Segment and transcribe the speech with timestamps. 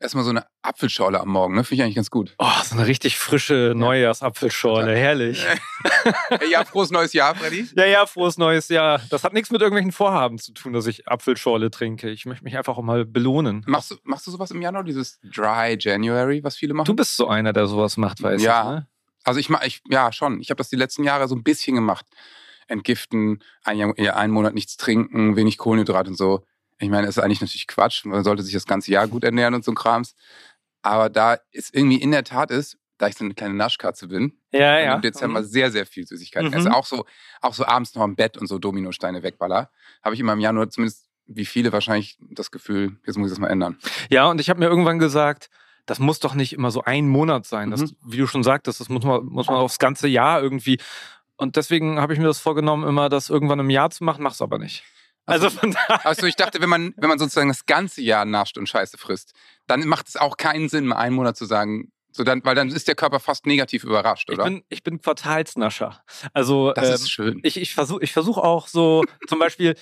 [0.00, 1.64] erstmal so eine Apfelschorle am Morgen, ne?
[1.64, 2.34] Finde ich eigentlich ganz gut.
[2.38, 4.94] Oh, so eine richtig frische Neujahrsapfelschorle.
[4.96, 5.44] Herrlich.
[6.50, 7.66] ja, frohes neues Jahr, Freddy.
[7.76, 9.00] Ja, ja, frohes neues Jahr.
[9.10, 12.10] Das hat nichts mit irgendwelchen Vorhaben zu tun, dass ich Apfelschorle trinke.
[12.10, 13.62] Ich möchte mich einfach auch mal belohnen.
[13.66, 16.86] Machst du, machst du sowas im Januar, dieses Dry January, was viele machen?
[16.86, 18.60] Du bist so einer, der sowas macht, weiß Ja.
[18.62, 18.68] ich.
[18.80, 18.86] Ne?
[19.24, 20.40] Also ich mache, ich, ja schon.
[20.40, 22.06] Ich habe das die letzten Jahre so ein bisschen gemacht.
[22.68, 26.44] Entgiften, ein, ja, einen Monat nichts trinken, wenig Kohlenhydrat und so.
[26.78, 28.04] Ich meine, das ist eigentlich natürlich Quatsch.
[28.04, 30.14] Man sollte sich das ganze Jahr gut ernähren und so ein Krams.
[30.82, 34.38] Aber da ist irgendwie in der Tat ist, da ich so eine kleine Naschkatze bin,
[34.52, 34.94] Ja, ja.
[34.94, 36.54] im Dezember sehr, sehr viel Süßigkeiten Mhm.
[36.56, 36.74] esse.
[36.74, 37.04] Auch so,
[37.42, 39.70] auch so abends noch im Bett und so Dominosteine wegballer.
[40.02, 43.40] Habe ich immer im Januar zumindest, wie viele wahrscheinlich, das Gefühl, jetzt muss ich das
[43.40, 43.78] mal ändern.
[44.10, 45.50] Ja, und ich habe mir irgendwann gesagt,
[45.86, 47.70] das muss doch nicht immer so ein Monat sein.
[47.70, 47.96] Das, Mhm.
[48.06, 50.78] wie du schon sagtest, das muss man, muss man aufs ganze Jahr irgendwie.
[51.36, 54.40] Und deswegen habe ich mir das vorgenommen, immer das irgendwann im Jahr zu machen, mach's
[54.40, 54.84] aber nicht.
[55.26, 56.06] Also von daher.
[56.06, 59.32] Also ich dachte, wenn man, wenn man sozusagen das ganze Jahr nascht und Scheiße frisst,
[59.66, 62.68] dann macht es auch keinen Sinn, mal einen Monat zu sagen, so dann, weil dann
[62.68, 64.44] ist der Körper fast negativ überrascht, Ich oder?
[64.44, 66.02] bin, ich bin Quartalsnascher.
[66.32, 67.40] Also das ähm, ist schön.
[67.42, 69.74] ich, ich versuche ich versuch auch so, zum Beispiel,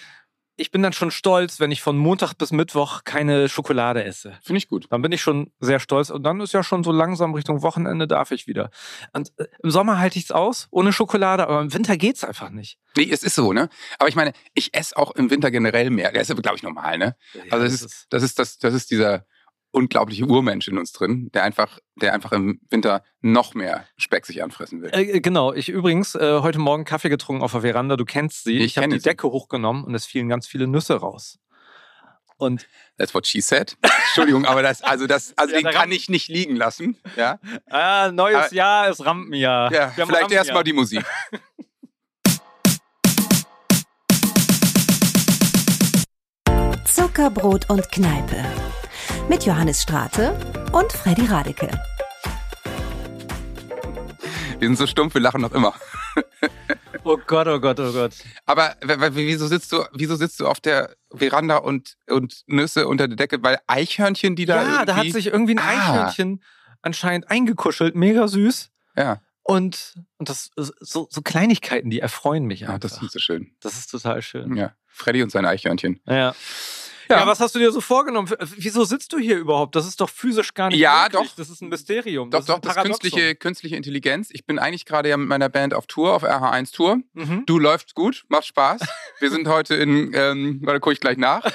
[0.57, 4.39] ich bin dann schon stolz, wenn ich von Montag bis Mittwoch keine Schokolade esse.
[4.43, 4.87] Finde ich gut.
[4.91, 8.07] Dann bin ich schon sehr stolz und dann ist ja schon so langsam Richtung Wochenende
[8.07, 8.71] darf ich wieder.
[9.13, 12.51] Und äh, im Sommer halte ich es aus, ohne Schokolade, aber im Winter geht's einfach
[12.51, 12.79] nicht.
[12.97, 13.69] Nee, es ist so, ne?
[13.99, 16.13] Aber ich meine, ich esse auch im Winter generell mehr.
[16.13, 17.17] Das ist aber, glaube ich, normal, ne?
[17.51, 19.27] Also das ist, das ist, das, das ist dieser
[19.75, 24.43] unglaubliche Urmensch in uns drin, der einfach, der einfach im Winter noch mehr Speck sich
[24.43, 24.91] anfressen will.
[24.93, 28.59] Äh, genau, ich übrigens äh, heute Morgen Kaffee getrunken auf der Veranda, du kennst sie.
[28.59, 29.03] Ich Ich, habe die sie.
[29.09, 31.39] Decke hochgenommen und es fielen ganz viele Nüsse raus.
[32.37, 32.67] Und
[32.99, 33.77] That's what she said.
[33.83, 36.97] Entschuldigung, aber das, also das, also Ja, den kann ich nicht liegen lassen.
[37.17, 37.39] Ja,
[37.71, 39.73] ah, neues Aber- Jahr ist Rampenjahr.
[39.73, 41.05] ja vielleicht erstmal die Musik.
[46.85, 48.45] Zuckerbrot und Kneipe.
[49.29, 50.39] Mit Johannes Strate
[50.73, 51.69] und Freddy Radeke.
[54.59, 55.75] Wir sind so stumpf, wir lachen noch immer.
[57.05, 58.13] Oh Gott, oh Gott, oh Gott.
[58.47, 58.75] Aber
[59.13, 63.43] wieso sitzt du, wieso sitzt du auf der Veranda und, und Nüsse unter der Decke?
[63.43, 65.69] Weil Eichhörnchen, die da ja, da hat sich irgendwie ein Ah.
[65.71, 66.43] Eichhörnchen
[66.83, 68.71] anscheinend eingekuschelt, mega süß.
[68.97, 72.81] Ja, Und, und das so, so Kleinigkeiten, die erfreuen mich ja einfach.
[72.81, 73.55] das ist so schön.
[73.61, 74.57] das ist total schön.
[74.57, 76.01] Ja, Freddy und sein Eichhörnchen.
[76.07, 76.35] Ja.
[77.09, 77.21] Ja.
[77.21, 77.27] Ja.
[77.27, 78.29] was hast du dir so vorgenommen?
[78.29, 79.75] F- Wieso sitzt du hier überhaupt?
[79.77, 81.31] Das ist doch physisch gar nicht Ja, möglich.
[81.31, 81.37] doch.
[81.37, 82.31] Das ist ein Mysterium.
[82.31, 83.01] Doch, das doch, ist das Paradoxon.
[83.03, 84.29] künstliche, künstliche Intelligenz.
[84.33, 86.99] Ich bin eigentlich gerade ja mit meiner Band auf Tour, auf RH1 Tour.
[87.13, 87.45] Mhm.
[87.47, 88.81] Du läufst gut, macht Spaß.
[89.21, 91.45] Wir sind heute in, ähm, da gucke ich gleich nach.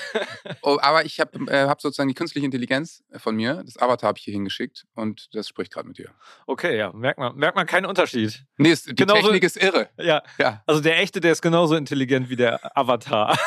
[0.61, 4.17] Oh, aber ich habe äh, hab sozusagen die künstliche Intelligenz von mir, das Avatar habe
[4.19, 6.09] ich hier hingeschickt und das spricht gerade mit dir.
[6.47, 8.43] Okay, ja, merkt man, merkt man keinen Unterschied.
[8.57, 9.89] Nee, es, die Genauso- Technik ist irre.
[9.97, 13.37] Ja, Ja, also der echte, der ist genauso intelligent wie der Avatar.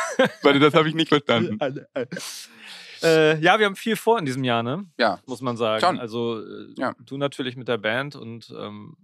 [0.43, 1.59] warte, das habe ich nicht verstanden.
[3.03, 4.87] äh, ja, wir haben viel vor in diesem Jahr, ne?
[4.99, 5.81] Ja, Muss man sagen.
[5.85, 5.99] Schon.
[5.99, 6.95] Also äh, Ja.
[7.01, 8.97] du natürlich mit der Band und ähm,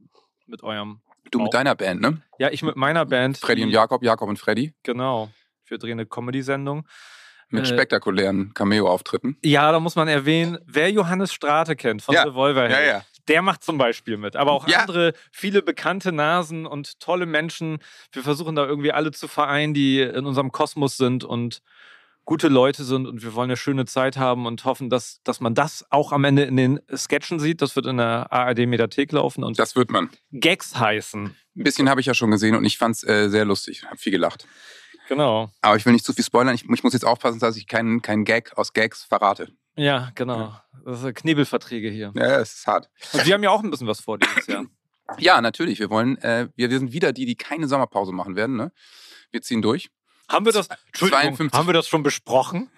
[0.47, 1.01] mit eurem.
[1.31, 1.51] du mit Auch.
[1.53, 2.23] deiner Band, ne?
[2.39, 3.39] Ja, ich mit meiner Band.
[3.39, 4.75] Freddy und die- Jakob, Jakob und Freddy.
[4.83, 5.31] Genau.
[5.67, 6.87] Wir drehen eine Comedy-Sendung.
[7.51, 9.39] Mit Äh, spektakulären Cameo-Auftritten.
[9.43, 12.25] Ja, da muss man erwähnen, wer Johannes Strate kennt von Ja.
[12.25, 13.03] Revolverheld, Ja, ja.
[13.27, 14.37] der macht zum Beispiel mit.
[14.37, 14.81] Aber auch Ja.
[14.81, 17.79] andere, viele bekannte Nasen und tolle Menschen.
[18.13, 21.63] Wir versuchen da irgendwie alle zu vereinen, die in unserem Kosmos sind und
[22.29, 25.55] gute Leute sind und wir wollen eine schöne Zeit haben und hoffen, dass, dass man
[25.55, 27.63] das auch am Ende in den Sketchen sieht.
[27.63, 30.11] Das wird in der ARD-Mediathek laufen und Das wird man.
[30.31, 31.25] Gags heißen.
[31.25, 33.87] Ein bisschen habe ich ja schon gesehen und ich fand es äh, sehr lustig.
[33.87, 34.47] Habe viel gelacht.
[35.09, 35.51] Genau.
[35.63, 36.55] Aber ich will nicht zu viel spoilern.
[36.55, 39.49] Ich, ich muss jetzt aufpassen, dass ich keinen keinen Gag aus Gags verrate.
[39.77, 40.55] Ja, genau.
[40.85, 42.13] Das sind Knebelverträge hier.
[42.15, 42.91] Ja, es ist hart.
[43.15, 44.67] Und wir haben ja auch ein bisschen was vor dieses Jahr.
[45.17, 45.79] Ja, natürlich.
[45.79, 48.57] Wir wollen, äh, wir, wir sind wieder die, die keine Sommerpause machen werden.
[48.57, 48.71] Ne?
[49.31, 49.89] Wir ziehen durch.
[50.29, 51.59] Haben wir das, Entschuldigung, 52.
[51.59, 52.71] haben wir das schon besprochen?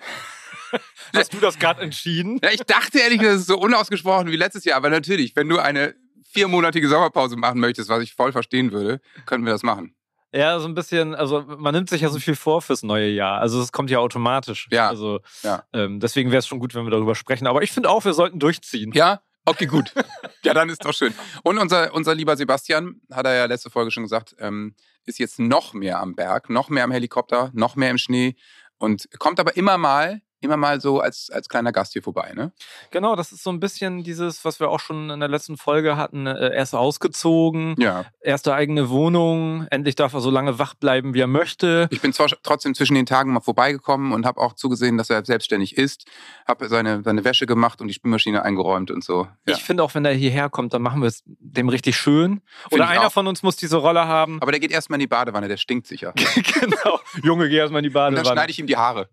[1.16, 2.40] Hast du das gerade entschieden?
[2.42, 4.76] Ja, ich dachte ehrlich es ist so unausgesprochen wie letztes Jahr.
[4.76, 5.94] Aber natürlich, wenn du eine
[6.30, 9.94] viermonatige Sommerpause machen möchtest, was ich voll verstehen würde, können wir das machen.
[10.32, 13.40] Ja, so ein bisschen, also man nimmt sich ja so viel vor fürs neue Jahr.
[13.40, 14.68] Also es kommt ja automatisch.
[14.70, 15.64] Ja, Also ja.
[15.72, 17.48] Ähm, deswegen wäre es schon gut, wenn wir darüber sprechen.
[17.48, 18.92] Aber ich finde auch, wir sollten durchziehen.
[18.92, 19.22] Ja?
[19.44, 19.92] Okay, gut.
[20.44, 21.12] ja, dann ist doch schön.
[21.42, 24.76] Und unser, unser lieber Sebastian, hat er ja letzte Folge schon gesagt, ähm,
[25.10, 28.36] ist jetzt noch mehr am Berg, noch mehr am Helikopter, noch mehr im Schnee
[28.78, 32.52] und kommt aber immer mal, immer mal so als, als kleiner Gast hier vorbei, ne?
[32.90, 35.96] Genau, das ist so ein bisschen dieses, was wir auch schon in der letzten Folge
[35.96, 36.26] hatten.
[36.26, 38.04] Äh, Er ist ausgezogen, Ja.
[38.20, 39.66] erste eigene Wohnung.
[39.70, 41.88] Endlich darf er so lange wach bleiben, wie er möchte.
[41.90, 45.24] Ich bin zwar trotzdem zwischen den Tagen mal vorbeigekommen und habe auch zugesehen, dass er
[45.24, 46.06] selbstständig ist,
[46.46, 49.28] habe seine, seine Wäsche gemacht und die Spülmaschine eingeräumt und so.
[49.46, 49.54] Ja.
[49.56, 52.40] Ich finde auch, wenn er hierher kommt, dann machen wir es dem richtig schön.
[52.68, 53.12] Find Oder einer auch.
[53.12, 54.40] von uns muss diese Rolle haben.
[54.40, 56.12] Aber der geht erstmal in die Badewanne, der stinkt sicher.
[56.60, 57.00] genau.
[57.22, 58.34] Junge, geh erstmal in die Und dann Badewanne.
[58.34, 59.08] schneide ich ihm die Haare.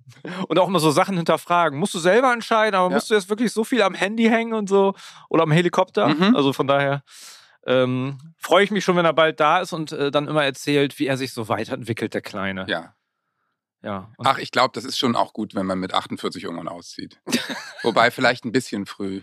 [0.47, 1.77] Und auch mal so Sachen hinterfragen.
[1.77, 2.95] Musst du selber entscheiden, aber Ja.
[2.95, 4.93] musst du jetzt wirklich so viel am Handy hängen und so
[5.29, 6.07] oder am Helikopter?
[6.09, 6.35] Mhm.
[6.35, 7.03] Also von daher
[7.65, 10.97] ähm, freue ich mich schon, wenn er bald da ist und äh, dann immer erzählt,
[10.99, 12.65] wie er sich so weiterentwickelt, der Kleine.
[12.69, 12.95] Ja.
[13.83, 14.09] ja.
[14.23, 17.19] Ach, ich glaube, das ist schon auch gut, wenn man mit 48 irgendwann auszieht.
[17.83, 19.19] Wobei vielleicht ein bisschen früh.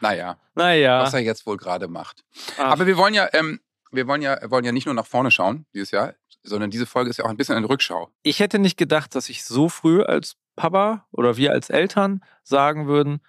[0.00, 1.02] Naja, naja.
[1.02, 2.24] was er jetzt wohl gerade macht.
[2.58, 3.60] Ach, Aber wir wollen ja, ähm,
[3.90, 7.10] wir wollen ja, wollen ja nicht nur nach vorne schauen dieses Jahr, sondern diese Folge
[7.10, 8.10] ist ja auch ein bisschen eine Rückschau.
[8.22, 12.86] ich hätte nicht gedacht, dass ich so früh als Papa oder wir als Eltern sagen
[12.86, 13.20] würden,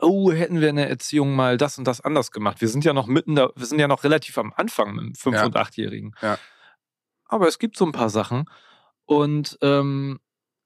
[0.00, 2.60] oh, hätten wir in der Erziehung mal das und das anders gemacht.
[2.60, 5.12] Wir sind ja noch mitten da, wir sind ja noch relativ am Anfang mit dem
[5.12, 5.44] 5- Ja.
[5.46, 6.14] und 8-Jährigen.
[6.22, 6.38] Ja.
[7.26, 8.46] Aber es gibt so ein paar Sachen.
[9.04, 10.18] Und, ähm,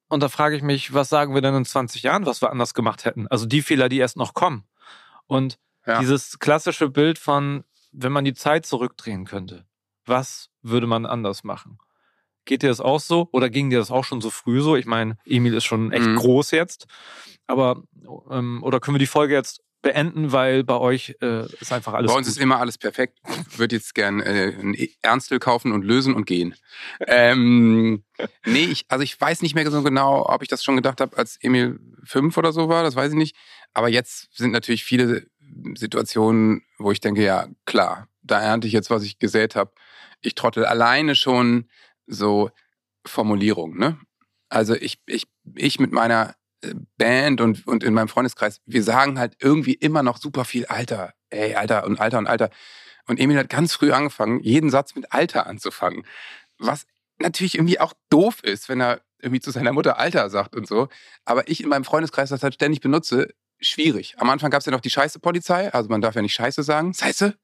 [0.08, 2.74] und da frage ich mich, was sagen wir denn in 20 Jahren, was wir anders
[2.74, 3.26] gemacht hätten?
[3.28, 4.64] Also die Fehler, die erst noch kommen.
[5.26, 5.98] Und Ja.
[5.98, 9.66] dieses klassische Bild von, wenn man die Zeit zurückdrehen könnte,
[10.06, 11.78] was würde man anders machen?
[12.44, 13.28] Geht dir das auch so?
[13.32, 14.76] Oder ging dir das auch schon so früh so?
[14.76, 16.16] Ich meine, Emil ist schon echt Mhm.
[16.16, 16.86] groß jetzt.
[17.46, 17.82] Aber,
[18.30, 22.10] ähm, oder können wir die Folge jetzt beenden, weil bei euch äh, ist einfach alles
[22.10, 22.36] Bei uns gut.
[22.36, 23.18] ist immer alles perfekt.
[23.50, 26.54] Ich würde jetzt gern äh, ein Ernstel kaufen und lösen und gehen.
[27.06, 28.02] Ähm,
[28.46, 31.16] nee, ich, also ich weiß nicht mehr so genau, ob ich das schon gedacht habe,
[31.18, 33.36] als Emil fünf oder so war, das weiß ich nicht.
[33.74, 35.26] Aber jetzt sind natürlich viele
[35.74, 39.72] Situationen, wo ich denke, ja, klar, da ernte ich jetzt, was ich gesät habe.
[40.22, 41.68] Ich trottel alleine schon
[42.06, 42.50] so
[43.06, 43.98] Formulierung, ne?
[44.48, 49.18] Also ich, ich, ich mit meiner äh, Band und, und in meinem Freundeskreis, wir sagen
[49.18, 52.50] halt irgendwie immer noch super viel Alter, ey, Alter und Alter und Alter.
[53.06, 56.06] Und Emil hat ganz früh angefangen, jeden Satz mit Alter anzufangen.
[56.58, 56.86] Was
[57.18, 60.88] natürlich irgendwie auch doof ist, wenn er irgendwie zu seiner Mutter Alter sagt und so.
[61.24, 64.14] Aber ich in meinem Freundeskreis das halt ständig benutze, schwierig.
[64.18, 66.94] Am Anfang gab es ja noch die Scheiße-Polizei, also man darf ja nicht Scheiße sagen.
[66.94, 67.36] Scheiße?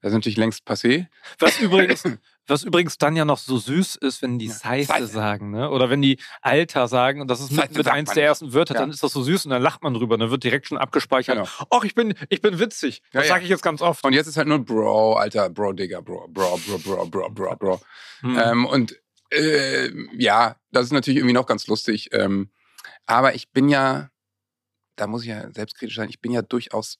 [0.00, 1.06] Das ist natürlich längst passé.
[1.38, 2.02] Was übrigens,
[2.48, 4.54] was übrigens dann ja noch so süß ist, wenn die Ja.
[4.54, 5.70] Seife sagen, ne?
[5.70, 8.80] Oder wenn die Alter sagen, und das ist mit, mit eins der ersten Wörter, Ja.
[8.80, 10.18] dann ist das so süß und dann lacht man drüber.
[10.18, 11.36] Dann wird direkt schon abgespeichert.
[11.36, 11.48] Genau.
[11.70, 13.02] Ach, ich bin, ich bin witzig.
[13.12, 13.34] Das ja.
[13.34, 14.04] sage ich jetzt ganz oft.
[14.04, 17.56] Und jetzt ist halt nur Bro, Alter, Bro, Digga, Bro, Bro, Bro, Bro, Bro, Bro,
[17.56, 17.80] Bro.
[18.22, 18.38] Hm.
[18.44, 19.00] Ähm, und
[19.30, 22.08] äh, ja, das ist natürlich irgendwie noch ganz lustig.
[22.12, 22.50] Ähm,
[23.06, 24.10] aber ich bin ja,
[24.96, 26.98] da muss ich ja selbstkritisch sein, ich bin ja durchaus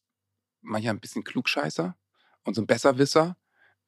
[0.61, 1.97] manchmal ein bisschen Klugscheißer
[2.45, 3.37] und so ein Besserwisser.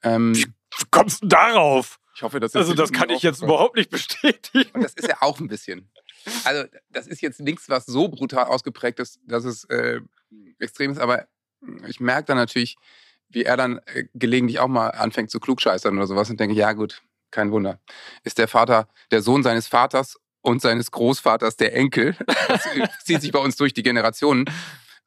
[0.03, 0.47] Ähm, Wie
[0.91, 1.99] kommst du darauf?
[2.15, 4.71] ich hoffe, das ist Also, das kann ich jetzt überhaupt nicht bestätigen.
[4.73, 5.91] Und das ist ja auch ein bisschen.
[6.45, 10.01] Also, das ist jetzt nichts, was so brutal ausgeprägt ist, dass es äh,
[10.59, 11.27] extrem ist, aber
[11.89, 12.77] ich merke dann natürlich,
[13.29, 16.73] wie er dann äh, gelegentlich auch mal anfängt zu klugscheißern oder sowas und denke, ja
[16.73, 17.81] gut, kein Wunder.
[18.23, 22.17] Ist der Vater der Sohn seines Vaters und seines Großvaters der Enkel.
[22.49, 22.63] Das
[23.05, 24.45] zieht sich bei uns durch die Generationen.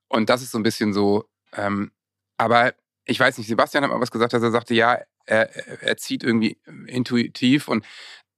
[0.09, 1.91] Und das ist so ein bisschen so, ähm,
[2.37, 2.73] aber
[3.07, 6.23] ich weiß nicht, Sebastian hat mal was gesagt, dass er sagte, ja, er, er zieht
[6.23, 6.57] irgendwie
[6.87, 7.85] intuitiv und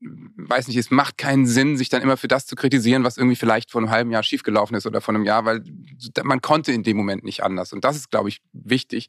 [0.01, 3.36] weiß nicht, es macht keinen Sinn, sich dann immer für das zu kritisieren, was irgendwie
[3.36, 5.63] vielleicht vor einem halben Jahr schiefgelaufen ist oder vor einem Jahr, weil
[6.24, 7.74] man konnte in dem Moment nicht anders.
[7.74, 9.07] Und das ist, glaube ich, wichtig,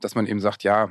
[0.00, 0.90] dass man eben sagt, ja,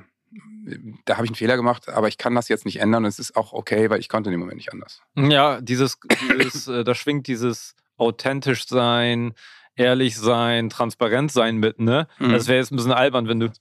[1.06, 3.20] da habe ich einen Fehler gemacht, aber ich kann das jetzt nicht ändern und es
[3.20, 5.02] ist auch okay, weil ich konnte in dem Moment nicht anders.
[5.16, 5.98] Ja, dieses,
[6.38, 9.34] dieses äh, da schwingt dieses authentisch sein,
[9.82, 12.08] ehrlich sein, transparent sein mit, ne?
[12.20, 12.32] Mhm.
[12.34, 13.52] Das wäre jetzt ein bisschen albern, wenn du,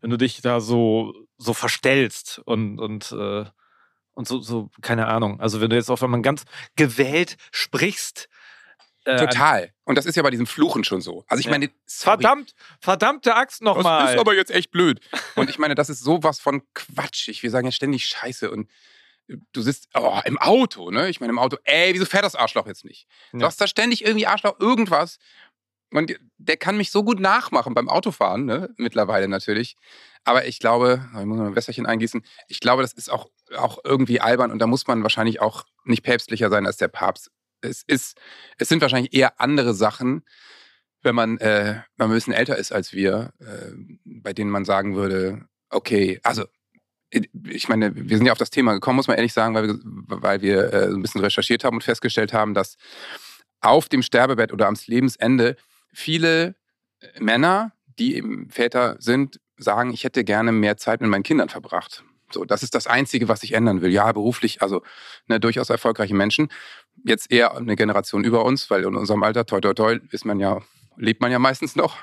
[0.00, 3.44] wenn du dich da so, so verstellst und, und, äh,
[4.14, 5.40] und so, so, keine Ahnung.
[5.40, 6.44] Also wenn du jetzt auf einmal ganz
[6.76, 8.28] gewählt sprichst.
[9.04, 9.70] Äh, Total.
[9.84, 11.24] Und das ist ja bei diesem Fluchen schon so.
[11.28, 11.52] Also ich Ja.
[11.52, 14.14] meine, sorry, Verdammt, verdammte Axt Das nochmal.
[14.14, 15.00] ist aber jetzt echt blöd.
[15.36, 17.42] Und ich meine, das ist sowas von quatschig.
[17.42, 18.68] Wir sagen ja ständig Scheiße und
[19.52, 21.08] du sitzt oh, im Auto, ne?
[21.08, 23.06] Ich meine, im Auto, ey, wieso fährt das Arschloch jetzt nicht?
[23.32, 23.46] Du Ja.
[23.46, 25.18] hast da ständig irgendwie Arschloch irgendwas.
[25.92, 28.70] Und der kann mich so gut nachmachen beim Autofahren, ne?
[28.76, 29.76] Mittlerweile natürlich.
[30.24, 32.24] Aber ich glaube, oh, ich muss mal ein Wässerchen eingießen.
[32.48, 36.02] Ich glaube, das ist auch, auch irgendwie albern und da muss man wahrscheinlich auch nicht
[36.02, 37.30] päpstlicher sein als der Papst.
[37.60, 38.18] Es ist,
[38.58, 40.24] es sind wahrscheinlich eher andere Sachen,
[41.02, 43.72] wenn man, äh, wenn man ein bisschen älter ist als wir, äh,
[44.04, 46.44] bei denen man sagen würde, okay, also
[47.48, 49.78] ich meine, wir sind ja auf das Thema gekommen, muss man ehrlich sagen, weil wir,
[49.84, 52.76] weil wir äh, ein bisschen recherchiert haben und festgestellt haben, dass
[53.60, 55.56] auf dem Sterbebett oder am Lebensende
[55.96, 56.54] viele
[57.00, 61.48] äh, Männer, die eben Väter sind, sagen, ich hätte gerne mehr Zeit mit meinen Kindern
[61.48, 62.04] verbracht.
[62.30, 63.90] So, das ist das Einzige, was ich ändern will.
[63.90, 64.82] Ja, beruflich, also
[65.26, 66.48] ne, durchaus erfolgreiche Menschen.
[67.04, 70.40] Jetzt eher eine Generation über uns, weil in unserem Alter, toi toi toi, ist man
[70.40, 70.60] ja,
[70.96, 71.96] lebt man ja meistens noch.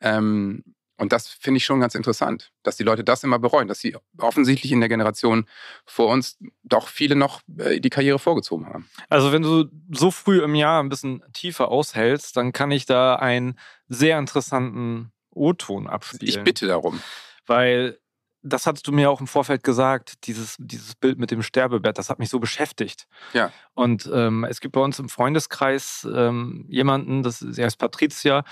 [0.00, 0.64] Ähm,
[1.00, 3.96] und das finde ich schon ganz interessant, dass die Leute das immer bereuen, dass sie
[4.18, 5.46] offensichtlich in der Generation
[5.86, 8.86] vor uns doch viele noch äh, die Karriere vorgezogen haben.
[9.08, 13.14] Also wenn du so früh im Jahr ein bisschen tiefer aushältst, dann kann ich da
[13.14, 16.28] einen sehr interessanten O-Ton abspielen.
[16.28, 17.00] Ich bitte darum.
[17.46, 17.98] Weil
[18.42, 22.10] das hattest du mir auch im Vorfeld gesagt, dieses, dieses Bild mit dem Sterbebett, das
[22.10, 23.06] hat mich so beschäftigt.
[23.32, 23.52] Ja.
[23.72, 28.44] Und ähm, es gibt bei uns im Freundeskreis ähm, jemanden, das sie heißt Patricia,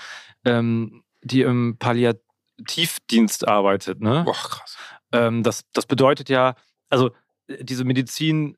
[0.45, 1.77] ähm, die im
[2.59, 4.01] Palliativdienst arbeitet.
[4.01, 4.23] Ne?
[4.25, 4.77] Boah, krass.
[5.11, 6.55] Ähm, das, das bedeutet ja,
[6.89, 7.11] also
[7.47, 8.57] äh, diese Medizin,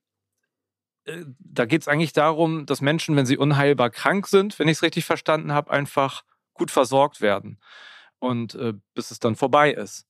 [1.05, 4.77] äh, da geht es eigentlich darum, dass Menschen, wenn sie unheilbar krank sind, wenn ich
[4.77, 7.59] es richtig verstanden habe, einfach gut versorgt werden.
[8.19, 10.07] Und äh, bis es dann vorbei ist.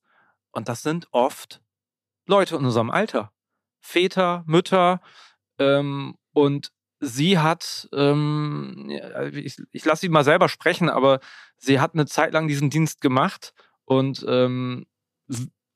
[0.50, 1.62] Und das sind oft
[2.26, 3.32] Leute in unserem Alter.
[3.80, 5.00] Väter, Mütter.
[5.58, 8.90] Ähm, und sie hat, ähm,
[9.32, 11.20] ich, ich lasse sie mal selber sprechen, aber
[11.56, 14.86] sie hat eine Zeit lang diesen Dienst gemacht und ähm,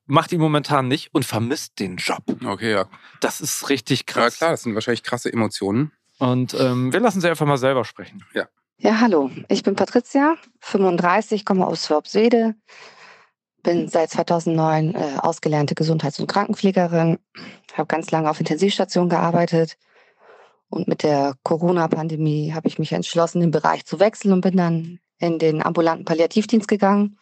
[0.05, 2.23] macht ihn momentan nicht und vermisst den Job.
[2.45, 2.85] Okay, ja.
[3.21, 4.37] Das ist richtig Ja, krass.
[4.37, 5.91] klar, das sind wahrscheinlich krasse Emotionen.
[6.19, 8.23] Und ähm, wir lassen sie einfach mal selber sprechen.
[8.79, 9.29] Ja, hallo.
[9.49, 12.55] Ich bin Patricia, 35, komme aus Worpswede,
[13.63, 17.19] bin seit 2009 äh, ausgelernte Gesundheits- und Krankenpflegerin,
[17.73, 19.77] habe ganz lange auf Intensivstation gearbeitet
[20.69, 24.99] und mit der Corona-Pandemie habe ich mich entschlossen, den Bereich zu wechseln und bin dann
[25.19, 27.17] in den ambulanten Palliativdienst gegangen.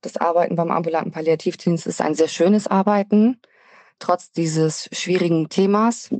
[0.00, 3.40] Das Arbeiten beim ambulanten Palliativdienst ist ein sehr schönes Arbeiten,
[3.98, 6.10] trotz dieses schwierigen Themas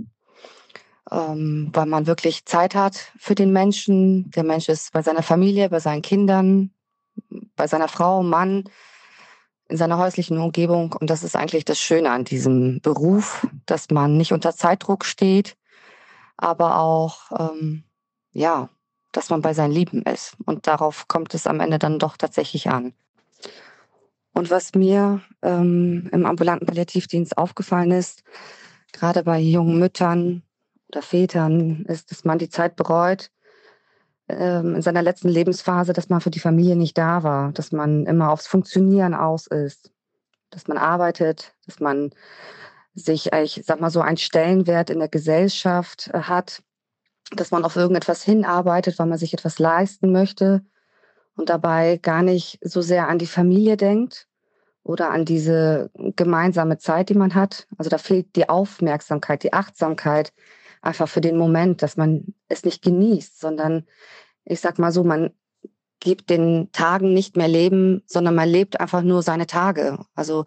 [1.11, 4.31] ähm, weil man wirklich Zeit hat für den Menschen.
[4.31, 6.71] Der Mensch ist bei seiner Familie, bei seinen Kindern,
[7.57, 8.65] bei seiner Frau, Mann,
[9.69, 10.93] in seiner häuslichen Umgebung.
[10.99, 15.57] Und das ist eigentlich das Schöne an diesem Beruf, dass man nicht unter Zeitdruck steht,
[16.37, 17.85] aber auch, ähm,
[18.33, 18.69] ja,
[19.13, 20.37] dass man bei seinen Lieben ist.
[20.45, 22.95] Und darauf kommt es am Ende dann doch tatsächlich an.
[24.33, 28.23] Und was mir ähm, im ambulanten Palliativdienst aufgefallen ist,
[28.93, 30.43] gerade bei jungen Müttern,
[30.91, 33.31] oder Vätern ist, dass man die Zeit bereut
[34.29, 38.07] ähm, in seiner letzten Lebensphase, dass man für die Familie nicht da war, dass man
[38.07, 39.93] immer aufs Funktionieren aus ist,
[40.51, 42.11] dass man arbeitet, dass man
[42.95, 46.63] sich, ich sag mal so, einen Stellenwert in der Gesellschaft hat,
[47.31, 50.65] dass man auf irgendetwas hinarbeitet, weil man sich etwas leisten möchte
[51.41, 54.29] und dabei gar nicht so sehr an die Familie denkt
[54.83, 57.67] oder an diese gemeinsame Zeit, die man hat.
[57.79, 60.33] Also da fehlt die Aufmerksamkeit, die Achtsamkeit,
[60.83, 63.87] einfach für den Moment, dass man es nicht genießt, sondern
[64.45, 65.31] ich sag mal so, man
[65.99, 69.99] gibt den Tagen nicht mehr Leben, sondern man lebt einfach nur seine Tage.
[70.15, 70.45] Also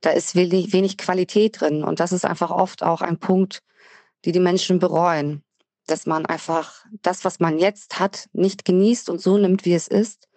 [0.00, 3.62] da ist wenig, wenig Qualität drin und das ist einfach oft auch ein Punkt,
[4.24, 5.42] die die Menschen bereuen,
[5.86, 9.88] dass man einfach das, was man jetzt hat, nicht genießt und so nimmt, wie es
[9.88, 10.27] ist,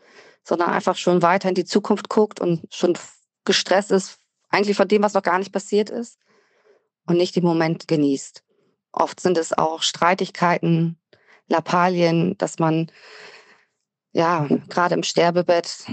[0.44, 2.98] sondern einfach schon weiter in die Zukunft guckt und schon
[3.46, 4.18] gestresst ist,
[4.50, 6.18] eigentlich von dem, was noch gar nicht passiert ist
[7.06, 8.44] und nicht den Moment genießt.
[8.92, 10.98] Oft sind es auch Streitigkeiten,
[11.48, 12.92] Lappalien, dass man
[14.14, 15.86] ja gerade im Sterbebett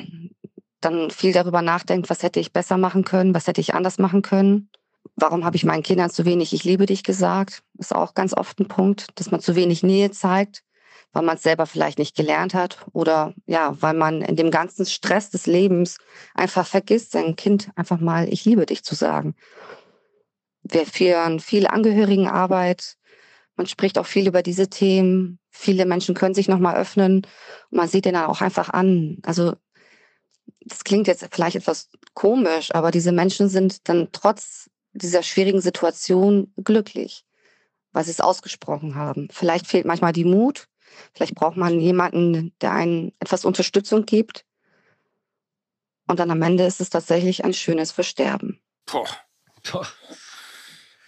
[0.80, 4.22] dann viel darüber nachdenkt, was hätte ich besser machen können, was hätte ich anders machen
[4.22, 4.70] können.
[5.16, 7.62] Warum habe ich meinen Kindern zu wenig Ich liebe dich gesagt?
[7.78, 10.62] Ist auch ganz oft ein Punkt, dass man zu wenig Nähe zeigt,
[11.12, 14.86] weil man es selber vielleicht nicht gelernt hat oder ja, weil man in dem ganzen
[14.86, 15.98] Stress des Lebens
[16.34, 19.34] einfach vergisst, seinem Kind einfach mal Ich liebe dich zu sagen.
[20.62, 22.96] Wir führen viel Angehörigenarbeit.
[23.56, 25.38] Man spricht auch viel über diese Themen.
[25.50, 27.26] Viele Menschen können sich nochmal öffnen.
[27.70, 29.18] Und man sieht den dann auch einfach an.
[29.24, 29.54] Also,
[30.60, 36.52] das klingt jetzt vielleicht etwas komisch, aber diese Menschen sind dann trotz dieser schwierigen Situation
[36.62, 37.24] glücklich,
[37.92, 39.28] weil sie es ausgesprochen haben.
[39.30, 40.68] Vielleicht fehlt manchmal die Mut.
[41.14, 44.44] Vielleicht braucht man jemanden, der einen etwas Unterstützung gibt.
[46.06, 48.60] Und dann am Ende ist es tatsächlich ein schönes Versterben.
[48.86, 49.06] Boah,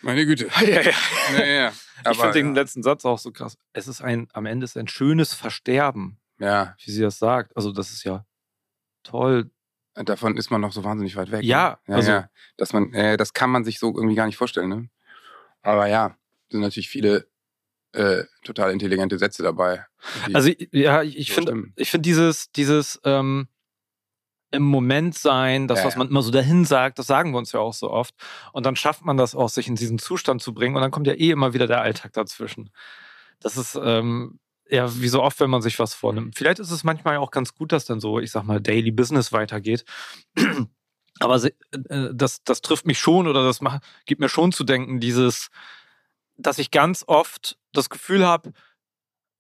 [0.03, 0.49] meine Güte.
[0.61, 0.93] Ja, ja.
[1.39, 1.73] Ja, ja.
[2.11, 3.59] Ich finde den letzten Satz auch so krass.
[3.73, 7.55] Es ist ein, am Ende ist ein schönes Versterben, ja, wie sie das sagt.
[7.57, 8.25] Also, das ist ja
[9.03, 9.51] toll.
[9.95, 11.45] davon ist man noch so wahnsinnig weit weg.
[11.45, 11.93] Ja, ne?
[11.93, 12.31] ja, also- ja.
[12.57, 14.69] Dass man, äh, das kann man sich so irgendwie gar nicht vorstellen.
[14.69, 14.91] Ne?
[15.63, 16.17] Aber ja,
[16.49, 17.30] sind natürlich viele
[17.93, 19.85] äh, total intelligente Sätze dabei.
[20.33, 23.49] Also, ja, ich so finde, ich finde dieses, dieses ähm,
[24.53, 27.53] im Moment sein, das, Ja, was man immer so dahin sagt, das sagen wir uns
[27.53, 28.15] ja auch so oft.
[28.53, 30.75] Und dann schafft man das auch, sich in diesen Zustand zu bringen.
[30.75, 32.71] Und dann kommt ja eh immer wieder der Alltag dazwischen.
[33.41, 36.37] Das ist ähm, ja wie so oft, wenn man sich was vornimmt.
[36.37, 39.33] Vielleicht ist es manchmal auch ganz gut, dass dann so, ich sag mal, Daily Business
[39.33, 39.85] weitergeht.
[41.21, 41.51] Aber äh,
[42.13, 45.49] das, das trifft mich schon oder das macht, gibt mir schon zu denken, dieses,
[46.41, 48.53] dass ich ganz oft das Gefühl habe,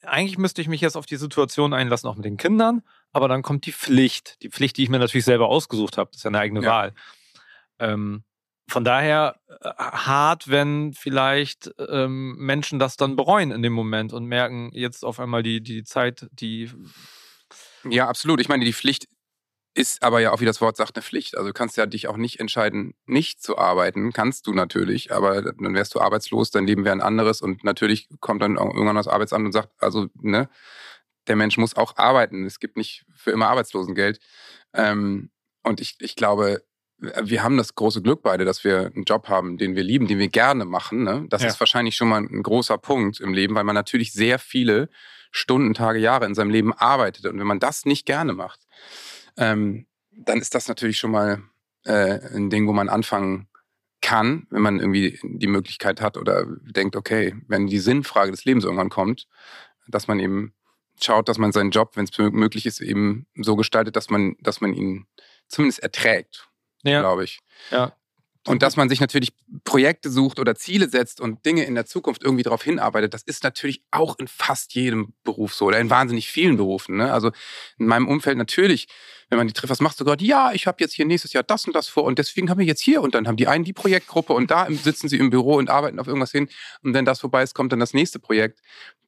[0.02, 3.42] eigentlich müsste ich mich jetzt auf die Situation einlassen, auch mit den Kindern, aber dann
[3.42, 4.42] kommt die Pflicht.
[4.42, 6.11] Die Pflicht, die ich mir natürlich selber ausgesucht habe.
[6.11, 6.71] Das ist ja eine eigene Ja.
[6.71, 6.95] Wahl.
[7.78, 8.25] Ähm,
[8.69, 14.26] von daher äh, hart, wenn vielleicht ähm, Menschen das dann bereuen in dem Moment und
[14.26, 16.71] merken jetzt auf einmal die, die Zeit, die
[17.85, 18.40] Ja, absolut.
[18.40, 19.07] Ich meine, die Pflicht
[19.74, 21.36] ist aber ja auch, wie das Wort sagt, eine Pflicht.
[21.36, 24.12] Also du kannst ja dich auch nicht entscheiden, nicht zu arbeiten.
[24.12, 28.08] Kannst du natürlich, aber dann wärst du arbeitslos, dein Leben wäre ein anderes und natürlich
[28.20, 30.48] kommt dann irgendwann das Arbeitsamt und sagt, also, ne,
[31.28, 32.44] der Mensch muss auch arbeiten.
[32.44, 34.18] Es gibt nicht für immer Arbeitslosengeld.
[34.74, 35.30] Ähm,
[35.62, 36.64] und ich, ich glaube,
[37.00, 40.18] wir haben das große Glück beide, dass wir einen Job haben, den wir lieben, den
[40.18, 41.04] wir gerne machen.
[41.04, 41.26] Ne?
[41.28, 41.48] Das ja.
[41.48, 44.88] ist wahrscheinlich schon mal ein großer Punkt im Leben, weil man natürlich sehr viele
[45.30, 47.26] Stunden, Tage, Jahre in seinem Leben arbeitet.
[47.26, 48.60] Und wenn man das nicht gerne macht,
[49.37, 51.42] ähm, dann ist das natürlich schon mal
[51.84, 53.49] äh, ein Ding, wo man anfangen
[54.02, 58.64] kann, wenn man irgendwie die Möglichkeit hat oder denkt, okay, wenn die Sinnfrage des Lebens
[58.64, 59.26] irgendwann kommt,
[59.88, 60.54] dass man eben
[61.02, 64.60] schaut, dass man seinen Job, wenn es möglich ist, eben so gestaltet, dass man, dass
[64.60, 65.06] man ihn
[65.49, 66.49] zumindest erträgt,
[66.82, 67.00] ja.
[67.00, 67.40] glaube ich.
[67.70, 67.94] Ja.
[68.47, 72.23] Und dass man sich natürlich Projekte sucht oder Ziele setzt und Dinge in der Zukunft
[72.23, 76.30] irgendwie darauf hinarbeitet, das ist natürlich auch in fast jedem Beruf so oder in wahnsinnig
[76.30, 76.97] vielen Berufen.
[76.97, 77.12] Ne?
[77.12, 77.32] Also
[77.78, 78.88] in meinem Umfeld natürlich,
[79.28, 80.25] wenn man die trifft, was machst du gerade?
[80.25, 82.66] Ja, ich habe jetzt hier nächstes Jahr das und das vor und deswegen haben wir
[82.66, 85.56] jetzt hier und dann haben die einen die Projektgruppe und da sitzen sie im Büro
[85.56, 86.49] und arbeiten auf irgendwas hin
[86.82, 88.61] und wenn das vorbei ist, kommt dann das nächste Projekt.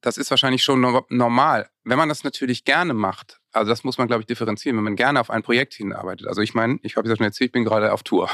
[0.02, 1.70] Das ist wahrscheinlich schon normal.
[1.84, 4.96] Wenn man das natürlich gerne macht, also das muss man, glaube ich, differenzieren, wenn man
[4.96, 6.26] gerne auf ein Projekt hinarbeitet.
[6.26, 8.30] Also ich meine, ich habe ja schon erzählt, ich bin gerade auf Tour.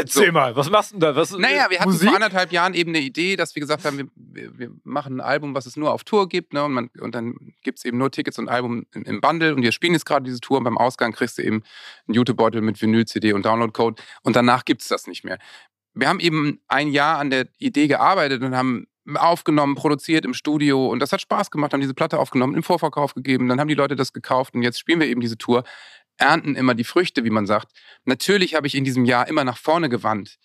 [0.00, 0.32] Erzähl so.
[0.32, 1.16] mal, was machst du denn da?
[1.16, 2.08] Was, naja, wir hatten Musik?
[2.08, 5.20] vor anderthalb Jahren eben eine Idee, dass wir gesagt haben, wir, wir, wir machen ein
[5.20, 6.52] Album, was es nur auf Tour gibt.
[6.52, 6.64] Ne?
[6.64, 9.54] Und, man, und dann gibt es eben nur Tickets und Album im, im Bundle.
[9.54, 10.58] Und wir spielen jetzt gerade diese Tour.
[10.58, 11.62] Und beim Ausgang kriegst du eben
[12.06, 14.02] einen Jutebeutel mit Vinyl-CD und Download-Code.
[14.22, 15.38] Und danach gibt es das nicht mehr.
[15.94, 20.86] Wir haben eben ein Jahr an der Idee gearbeitet und haben aufgenommen, produziert im Studio
[20.88, 23.74] und das hat Spaß gemacht, haben diese Platte aufgenommen, im Vorverkauf gegeben, dann haben die
[23.74, 25.64] Leute das gekauft und jetzt spielen wir eben diese Tour,
[26.20, 27.72] ernten immer die Früchte, wie man sagt.
[28.04, 30.38] Natürlich habe ich in diesem Jahr immer nach vorne gewandt,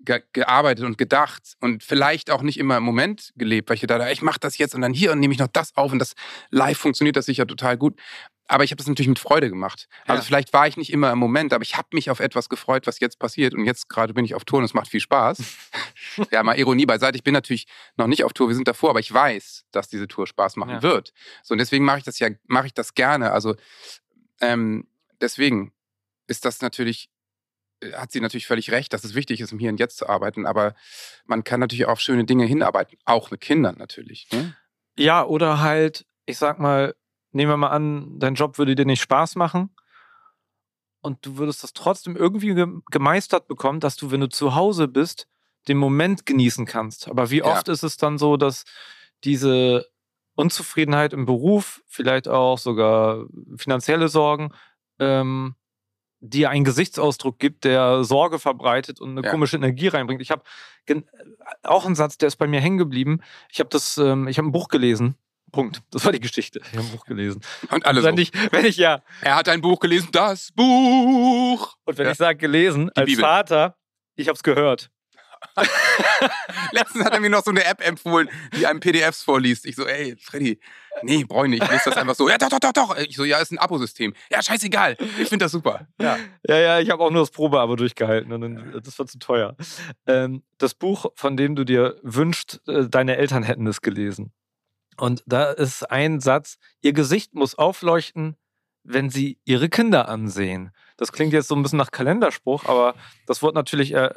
[0.00, 4.10] ge gearbeitet und gedacht und vielleicht auch nicht immer im Moment gelebt, weil ich dachte,
[4.12, 6.14] ich mache das jetzt und dann hier und nehme ich noch das auf und das
[6.50, 7.98] live funktioniert das sicher total gut.
[8.46, 9.88] Aber ich habe das natürlich mit Freude gemacht.
[10.06, 10.26] Also ja.
[10.26, 13.00] vielleicht war ich nicht immer im Moment, aber ich habe mich auf etwas gefreut, was
[13.00, 13.54] jetzt passiert.
[13.54, 15.42] Und jetzt gerade bin ich auf Tour und es macht viel Spaß.
[16.30, 17.16] ja, mal Ironie beiseite.
[17.16, 17.66] Ich bin natürlich
[17.96, 20.74] noch nicht auf Tour, wir sind davor, aber ich weiß, dass diese Tour Spaß machen
[20.74, 20.82] ja.
[20.82, 21.14] wird.
[21.42, 23.32] So, und deswegen mache ich das ja, mache ich das gerne.
[23.32, 23.56] Also
[24.42, 24.86] ähm,
[25.20, 25.72] deswegen
[26.26, 27.10] ist das natürlich,
[27.80, 30.08] äh, hat sie natürlich völlig recht, dass es wichtig ist, um hier und jetzt zu
[30.08, 30.46] arbeiten.
[30.46, 30.74] Aber
[31.26, 34.28] man kann natürlich auch auf schöne Dinge hinarbeiten, auch mit Kindern natürlich.
[34.32, 34.56] Ne?
[34.96, 36.94] Ja, oder halt, ich sag mal,
[37.32, 39.70] nehmen wir mal an, dein Job würde dir nicht Spaß machen
[41.00, 42.54] und du würdest das trotzdem irgendwie
[42.90, 45.28] gemeistert bekommen, dass du, wenn du zu Hause bist,
[45.68, 47.08] den Moment genießen kannst.
[47.08, 47.74] Aber wie oft ja.
[47.74, 48.64] ist es dann so, dass
[49.24, 49.86] diese
[50.34, 54.52] Unzufriedenheit im Beruf, vielleicht auch sogar finanzielle Sorgen,
[54.98, 55.54] ähm,
[56.20, 59.30] dir einen Gesichtsausdruck gibt, der Sorge verbreitet und eine ja.
[59.30, 60.22] komische Energie reinbringt.
[60.22, 60.42] Ich habe
[61.62, 63.20] auch einen Satz, der ist bei mir hängen geblieben.
[63.50, 65.16] Ich habe das, ähm, ich habe ein Buch gelesen
[65.54, 65.82] Punkt.
[65.90, 66.60] Das war die Geschichte.
[66.60, 67.40] Ich habe ein Buch gelesen.
[67.70, 68.02] Und alles.
[68.02, 68.22] Wenn, so.
[68.22, 69.02] ich, wenn ich ja.
[69.22, 71.76] Er hat ein Buch gelesen, das Buch.
[71.84, 72.12] Und wenn ja.
[72.12, 73.22] ich sage gelesen, die als Bibel.
[73.22, 73.76] Vater,
[74.16, 74.90] ich habe es gehört.
[76.72, 79.66] Letztens hat er mir noch so eine App empfohlen, die einem PDFs vorliest.
[79.66, 80.60] Ich so, ey, Freddy,
[81.02, 81.62] nee, brauche ich nicht.
[81.62, 82.28] Ich lese das einfach so.
[82.28, 82.96] Ja, doch, doch, doch, doch.
[82.98, 84.14] Ich so, ja, ist ein Abosystem.
[84.30, 84.96] Ja, scheißegal.
[85.18, 85.86] Ich finde das super.
[86.00, 88.32] Ja, ja, ja ich habe auch nur das Probeabo durchgehalten.
[88.32, 89.56] Und dann, das war zu teuer.
[90.06, 94.32] Ähm, das Buch, von dem du dir wünschst, äh, deine Eltern hätten es gelesen.
[94.96, 98.36] Und da ist ein Satz, ihr Gesicht muss aufleuchten,
[98.84, 100.70] wenn sie ihre Kinder ansehen.
[100.96, 102.94] Das klingt jetzt so ein bisschen nach Kalenderspruch, aber
[103.26, 104.14] das wird natürlich er,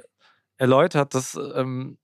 [0.57, 1.97] erläutert, dass ähm,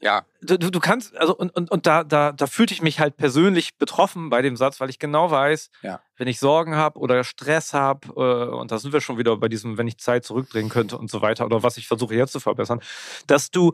[0.00, 0.26] ja.
[0.42, 3.78] Du, du kannst, also und, und, und da, da, da fühlte ich mich halt persönlich
[3.78, 6.00] betroffen bei dem Satz, weil ich genau weiß, ja.
[6.16, 9.48] wenn ich Sorgen habe oder Stress habe, äh, und da sind wir schon wieder bei
[9.48, 12.40] diesem, wenn ich Zeit zurückdrehen könnte und so weiter, oder was ich versuche jetzt zu
[12.40, 12.80] verbessern,
[13.26, 13.72] dass du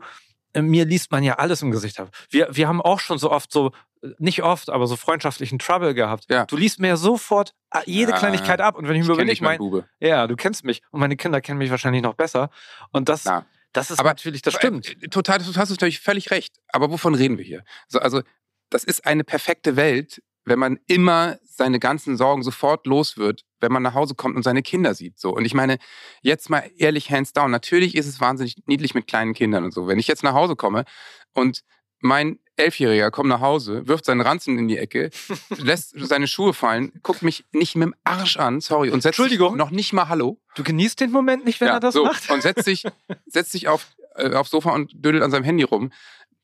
[0.53, 2.09] äh, mir liest man ja alles im Gesicht ab.
[2.29, 3.71] Wir, wir haben auch schon so oft so,
[4.17, 6.25] nicht oft, aber so freundschaftlichen Trouble gehabt.
[6.29, 6.45] Ja.
[6.45, 8.75] Du liest mir sofort äh, jede ja, Kleinigkeit ab.
[8.75, 9.85] Und wenn ich mir überlege, mein, Bube.
[9.99, 12.49] ja, du kennst mich und meine Kinder kennen mich wahrscheinlich noch besser.
[12.91, 13.45] Und das, ja.
[13.73, 14.95] Das ist aber, natürlich, das stimmt.
[15.11, 16.57] Total, du hast natürlich völlig recht.
[16.69, 17.63] Aber wovon reden wir hier?
[17.87, 18.21] So, also,
[18.69, 23.71] das ist eine perfekte Welt, wenn man immer seine ganzen Sorgen sofort los wird, wenn
[23.71, 25.19] man nach Hause kommt und seine Kinder sieht.
[25.19, 25.31] So.
[25.31, 25.77] Und ich meine,
[26.21, 29.87] jetzt mal ehrlich, hands down, natürlich ist es wahnsinnig niedlich mit kleinen Kindern und so.
[29.87, 30.85] Wenn ich jetzt nach Hause komme
[31.33, 31.61] und
[31.99, 35.09] mein Elfjähriger kommt nach Hause, wirft seinen Ranzen in die Ecke,
[35.57, 39.39] lässt seine Schuhe fallen, guckt mich nicht mit dem Arsch an, sorry, und setzt sich
[39.39, 40.39] noch nicht mal Hallo.
[40.55, 42.29] Du genießt den Moment nicht, wenn ja, er das so, macht?
[42.29, 42.83] Und setzt sich,
[43.25, 45.91] setzt sich auf, äh, aufs Sofa und dödelt an seinem Handy rum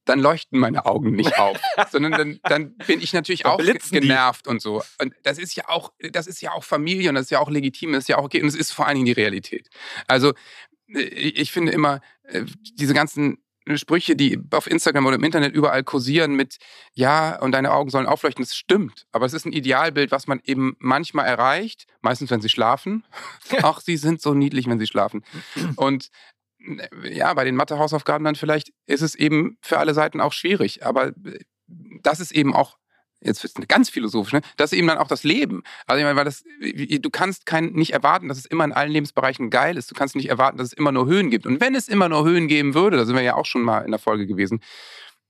[0.06, 1.58] dann leuchten meine Augen nicht auf,
[1.92, 4.50] sondern dann, dann bin ich natürlich auch genervt die.
[4.52, 4.84] und so.
[5.02, 7.50] Und das ist ja auch, das ist ja auch Familie und das ist ja auch
[7.50, 9.70] legitim, das ist ja auch okay und es ist vor allen Dingen die Realität.
[10.08, 10.34] Also
[10.88, 12.44] äh, ich finde immer, äh,
[12.76, 13.40] diese ganzen
[13.74, 16.58] Sprüche, die auf Instagram oder im Internet überall kursieren mit
[16.94, 19.08] ja, und deine Augen sollen aufleuchten, das stimmt.
[19.12, 23.04] Aber es ist ein Idealbild, was man eben manchmal erreicht, meistens wenn sie schlafen.
[23.64, 25.24] Ach, sie sind so niedlich, wenn sie schlafen.
[25.76, 26.10] Und
[26.60, 30.86] äh, ja, bei den Mathe-Hausaufgaben dann vielleicht ist es eben für alle Seiten auch schwierig.
[30.86, 32.78] Aber äh, das ist eben auch
[33.22, 34.42] jetzt wird es ganz philosophisch, ne?
[34.58, 35.64] das ist eben dann auch das Leben.
[35.88, 38.92] Also ich meine, weil das, du kannst kein, nicht erwarten, dass es immer in allen
[38.92, 39.90] Lebensbereichen geil ist.
[39.90, 41.46] Du kannst nicht erwarten, dass es immer nur Höhen gibt.
[41.46, 43.80] Und wenn es immer nur Höhen geben würde, da sind wir ja auch schon mal
[43.80, 44.62] in der Folge gewesen,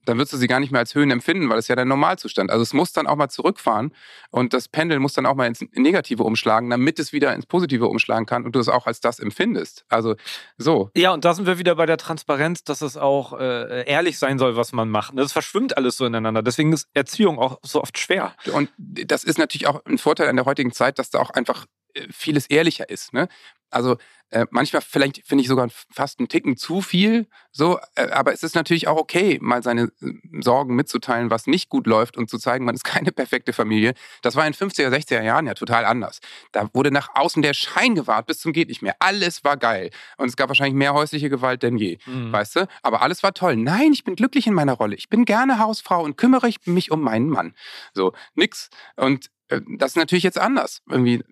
[0.06, 2.50] dann würdest du sie gar nicht mehr als Höhen empfinden, weil es ja der Normalzustand.
[2.50, 3.94] Also es muss dann auch mal zurückfahren
[4.30, 7.88] und das Pendel muss dann auch mal ins Negative umschlagen, damit es wieder ins Positive
[7.88, 9.86] umschlagen kann und du es auch als das empfindest.
[9.90, 10.16] Also
[10.58, 10.90] so.
[10.96, 14.40] Ja, und da sind wir wieder bei der Transparenz, dass es auch äh, ehrlich sein
[14.40, 15.18] soll, was man macht.
[15.18, 16.42] Das verschwimmt alles so ineinander.
[16.42, 18.34] Deswegen ist Erziehung auch so oft schwer.
[18.54, 21.66] Und das ist natürlich auch ein Vorteil an der heutigen Zeit, dass da auch einfach
[21.94, 23.14] äh, vieles ehrlicher ist.
[23.14, 23.28] Ne?
[23.70, 23.98] Also
[24.32, 28.44] äh, manchmal vielleicht finde ich sogar fast einen Ticken zu viel, so, äh, aber es
[28.44, 32.38] ist natürlich auch okay, mal seine äh, Sorgen mitzuteilen, was nicht gut läuft und zu
[32.38, 33.94] zeigen, man ist keine perfekte Familie.
[34.24, 36.20] Das war in 50er, 60er Jahren ja total anders.
[36.52, 38.96] Da wurde nach außen der Schein gewahrt bis zum geht nicht mehr.
[39.00, 42.32] Alles war geil und es gab wahrscheinlich mehr häusliche Gewalt denn je, mhm.
[42.32, 42.68] weißt du?
[42.82, 43.56] Aber alles war toll.
[43.56, 44.96] Nein, ich bin glücklich in meiner Rolle.
[44.96, 47.54] Ich bin gerne Hausfrau und kümmere mich um meinen Mann.
[47.94, 48.70] So, nix.
[48.96, 50.82] Und das ist natürlich jetzt anders.
[50.90, 51.24] Irgendwie,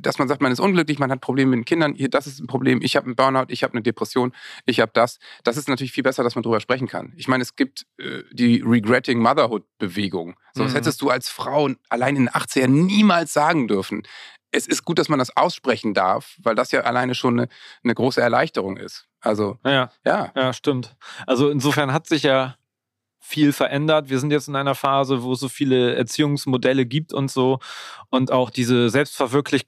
[0.00, 2.40] dass man sagt, man ist unglücklich, man hat Probleme mit den Kindern, hier, das ist
[2.40, 4.32] ein Problem, ich habe einen Burnout, ich habe eine Depression,
[4.64, 5.18] ich habe das.
[5.44, 7.12] Das ist natürlich viel besser, dass man darüber sprechen kann.
[7.16, 10.34] Ich meine, es gibt äh, die Regretting Motherhood-Bewegung.
[10.54, 10.76] So, das mhm.
[10.76, 14.02] hättest du als Frau allein in den 80ern niemals sagen dürfen.
[14.50, 17.48] Es ist gut, dass man das aussprechen darf, weil das ja alleine schon eine,
[17.84, 19.06] eine große Erleichterung ist.
[19.20, 20.32] Also, ja, ja.
[20.34, 20.96] Ja, stimmt.
[21.26, 22.56] Also insofern hat sich ja
[23.26, 24.08] viel verändert.
[24.08, 27.58] Wir sind jetzt in einer Phase, wo es so viele Erziehungsmodelle gibt und so
[28.08, 29.64] und auch diese Selbstverwirklich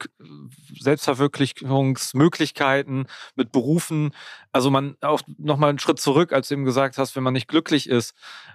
[0.78, 4.14] Selbstverwirklichungsmöglichkeiten mit Berufen.
[4.52, 7.48] Also man auch nochmal einen Schritt zurück, als du eben gesagt hast, wenn man nicht
[7.48, 8.14] glücklich ist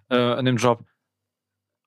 [0.09, 0.85] äh, in dem Job,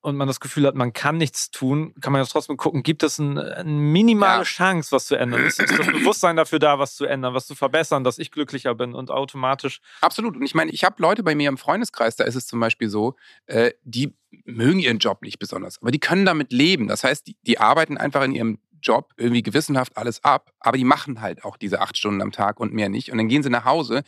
[0.07, 3.03] und man das Gefühl hat, man kann nichts tun, kann man ja trotzdem gucken, gibt
[3.03, 4.43] es ein, eine minimale ja.
[4.43, 5.45] Chance, was zu ändern?
[5.45, 8.73] Ist, ist, das Bewusstsein dafür da, was zu ändern, was zu verbessern, dass ich glücklicher
[8.73, 9.81] bin und automatisch.
[9.99, 10.37] Absolut.
[10.37, 12.87] Und ich meine, ich habe Leute bei mir im Freundeskreis, da ist es zum Beispiel
[12.87, 13.17] so,
[13.47, 14.15] äh, die
[14.45, 16.87] mögen ihren Job nicht besonders, aber die können damit leben.
[16.87, 20.83] Das heißt, die, die arbeiten einfach in ihrem Job irgendwie gewissenhaft alles ab, aber die
[20.83, 23.11] machen halt auch diese acht Stunden am Tag und mehr nicht.
[23.11, 24.03] Und dann gehen sie nach Hause,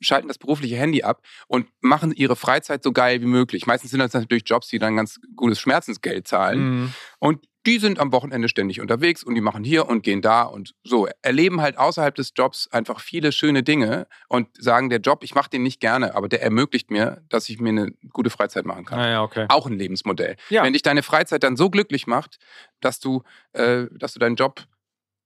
[0.00, 3.66] schalten das berufliche Handy ab und machen ihre Freizeit so geil wie möglich.
[3.66, 6.60] Meistens sind das natürlich Jobs, die dann ganz gutes Schmerzensgeld zahlen.
[6.60, 6.94] Mhm.
[7.18, 10.74] Und die sind am Wochenende ständig unterwegs und die machen hier und gehen da und
[10.82, 11.08] so.
[11.22, 15.50] Erleben halt außerhalb des Jobs einfach viele schöne Dinge und sagen, der Job, ich mache
[15.50, 18.98] den nicht gerne, aber der ermöglicht mir, dass ich mir eine gute Freizeit machen kann.
[18.98, 19.46] Ah ja, okay.
[19.48, 20.36] Auch ein Lebensmodell.
[20.48, 20.64] Ja.
[20.64, 22.38] Wenn dich deine Freizeit dann so glücklich macht,
[22.80, 23.22] dass du,
[23.52, 24.66] äh, dass du deinen Job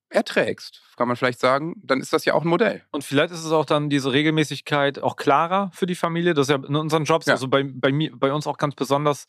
[0.08, 2.82] erträgst, kann man vielleicht sagen, dann ist das ja auch ein Modell.
[2.92, 6.32] Und vielleicht ist es auch dann diese Regelmäßigkeit auch klarer für die Familie.
[6.32, 7.34] Das ist ja in unseren Jobs, ja.
[7.34, 9.26] also bei, bei, mir, bei uns auch ganz besonders,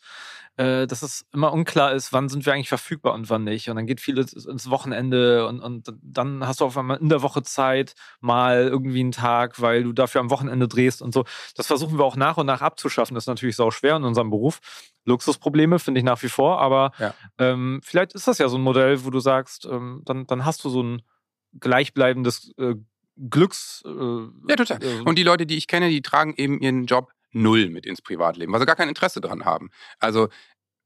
[0.58, 3.70] dass es immer unklar ist, wann sind wir eigentlich verfügbar und wann nicht.
[3.70, 7.22] Und dann geht vieles ins Wochenende und, und dann hast du auf einmal in der
[7.22, 11.24] Woche Zeit, mal irgendwie einen Tag, weil du dafür am Wochenende drehst und so.
[11.54, 13.14] Das versuchen wir auch nach und nach abzuschaffen.
[13.14, 14.58] Das ist natürlich sau schwer in unserem Beruf.
[15.04, 17.14] Luxusprobleme, finde ich nach wie vor, aber ja.
[17.38, 20.64] ähm, vielleicht ist das ja so ein Modell, wo du sagst, ähm, dann, dann hast
[20.64, 21.02] du so ein
[21.60, 22.74] gleichbleibendes äh,
[23.30, 23.82] Glücks.
[23.86, 23.90] Äh,
[24.48, 24.82] ja, total.
[24.82, 28.02] Äh, Und die Leute, die ich kenne, die tragen eben ihren Job null mit ins
[28.02, 29.70] Privatleben, weil sie gar kein Interesse daran haben.
[29.98, 30.28] Also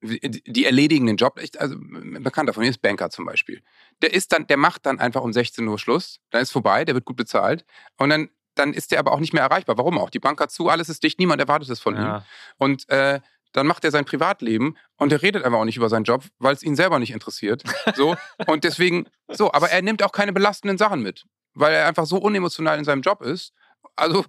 [0.02, 1.40] die erledigen den Job.
[1.58, 3.62] Also ein Bekannter von mir ist Banker zum Beispiel.
[4.02, 6.96] Der ist dann, der macht dann einfach um 16 Uhr Schluss, dann ist vorbei, der
[6.96, 7.64] wird gut bezahlt
[7.98, 9.78] und dann dann ist der aber auch nicht mehr erreichbar.
[9.78, 10.10] Warum auch?
[10.10, 12.18] Die Bank hat zu, alles ist dicht, niemand erwartet es von ja.
[12.18, 12.22] ihm.
[12.58, 13.20] Und äh,
[13.52, 16.54] dann macht er sein Privatleben und er redet einfach auch nicht über seinen Job, weil
[16.54, 17.62] es ihn selber nicht interessiert.
[17.94, 21.24] So und deswegen so, aber er nimmt auch keine belastenden Sachen mit,
[21.54, 23.52] weil er einfach so unemotional in seinem Job ist.
[23.96, 24.24] Also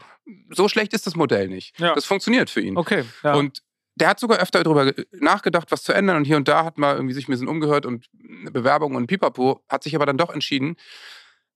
[0.49, 1.79] so schlecht ist das Modell nicht.
[1.79, 1.93] Ja.
[1.95, 2.77] Das funktioniert für ihn.
[2.77, 3.05] Okay.
[3.23, 3.35] Ja.
[3.35, 3.61] Und
[3.95, 6.95] der hat sogar öfter darüber nachgedacht, was zu ändern und hier und da hat mal
[6.95, 8.07] irgendwie sich ein bisschen umgehört und
[8.51, 10.77] Bewerbung und Pipapo, hat sich aber dann doch entschieden,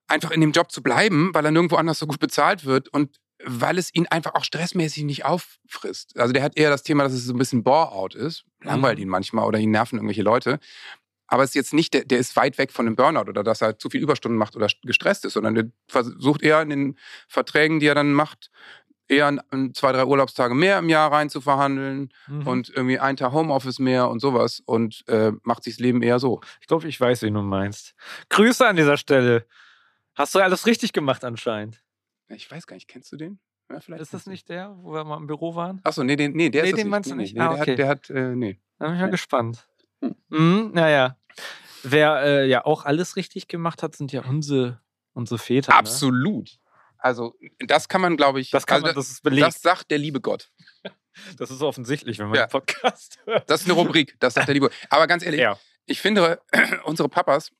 [0.06, 3.18] einfach in dem Job zu bleiben, weil er nirgendwo anders so gut bezahlt wird und
[3.44, 6.18] weil es ihn einfach auch stressmäßig nicht auffrisst.
[6.18, 8.44] Also der hat eher das Thema, dass es so ein bisschen Bore-out ist.
[8.62, 9.04] Langweilt mhm.
[9.04, 10.58] ihn manchmal oder ihn nerven irgendwelche Leute.
[11.28, 13.60] Aber es ist jetzt nicht, der, der ist weit weg von einem Burnout oder dass
[13.60, 17.80] er zu viel Überstunden macht oder gestresst ist, sondern der versucht eher in den Verträgen,
[17.80, 18.50] die er dann macht,
[19.08, 19.36] eher
[19.74, 22.46] zwei, drei Urlaubstage mehr im Jahr rein zu verhandeln mhm.
[22.46, 26.18] und irgendwie einen Tag Homeoffice mehr und sowas und äh, macht sich das Leben eher
[26.18, 26.40] so.
[26.60, 27.94] Ich glaube, ich weiß, wen du meinst.
[28.28, 29.46] Grüße an dieser Stelle.
[30.14, 31.82] Hast du alles richtig gemacht anscheinend.
[32.28, 33.38] Ich weiß gar nicht, kennst du den?
[33.70, 35.80] Ja, vielleicht ist das nicht der, wo wir mal im Büro waren?
[35.84, 37.34] Achso, nee, den, nee, der nee, ist den meinst du nicht.
[37.34, 37.76] Nee, ah, okay.
[37.76, 38.58] Der hat, der hat äh, nee.
[38.78, 39.68] Da bin ich mal gespannt.
[40.02, 40.14] Hm.
[40.28, 41.16] Mhm, naja.
[41.82, 44.80] Wer äh, ja auch alles richtig gemacht hat, sind ja unsere,
[45.12, 45.72] unsere Väter.
[45.72, 45.78] Ne?
[45.78, 46.48] Absolut.
[46.50, 46.58] Ne?
[46.98, 49.46] Also, das kann man, glaube ich, Das kann also, man, das ist belegt.
[49.46, 50.50] das sagt der liebe Gott.
[51.36, 52.46] Das ist offensichtlich, wenn man Ja.
[52.46, 53.50] den Podcast hört.
[53.50, 54.76] Das ist eine Rubrik, das sagt der liebe Gott.
[54.88, 55.58] Aber ganz ehrlich, Ja.
[55.84, 56.40] ich finde,
[56.84, 57.50] unsere Papas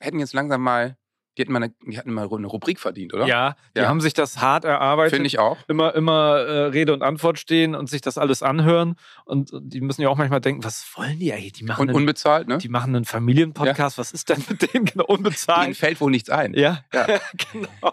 [0.00, 0.96] hätten jetzt langsam mal,
[1.36, 3.26] die hätten mal eine, die hatten mal eine Rubrik verdient, oder?
[3.26, 3.88] Ja, die Ja.
[3.88, 5.14] haben sich das hart erarbeitet.
[5.14, 5.56] Finde ich auch.
[5.68, 8.96] Immer, immer äh, Rede und Antwort stehen und sich das alles anhören.
[9.24, 11.52] Und die müssen ja auch manchmal denken, was wollen die eigentlich?
[11.54, 12.58] Die machen, Und einen, unbezahlt, ne?
[12.58, 13.96] die machen einen Familienpodcast.
[13.96, 15.76] Was ist denn mit denen genau Ihnen unbezahlt?
[15.76, 16.52] fällt wohl nichts ein.
[16.54, 17.06] Ja, Ja.
[17.52, 17.92] genau.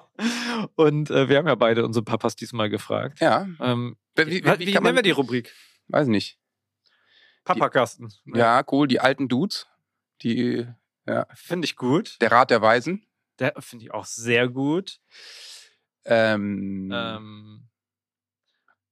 [0.75, 3.21] Und äh, wir haben ja beide unsere Papas diesmal gefragt.
[3.21, 3.47] Ja.
[3.61, 5.53] Ähm, Wie, wie wie, wie nennen wir die Rubrik?
[5.87, 6.37] Weiß nicht.
[7.45, 8.11] Papakasten.
[8.25, 8.87] Ja, cool.
[8.87, 9.67] Die alten Dudes.
[10.21, 10.67] Die,
[11.07, 11.25] ja.
[11.33, 12.17] Finde ich gut.
[12.21, 13.05] Der Rat der Weisen.
[13.39, 14.99] Der finde ich auch sehr gut.
[16.05, 17.67] Ähm, Ähm,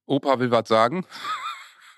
[0.06, 1.04] Opa will was sagen.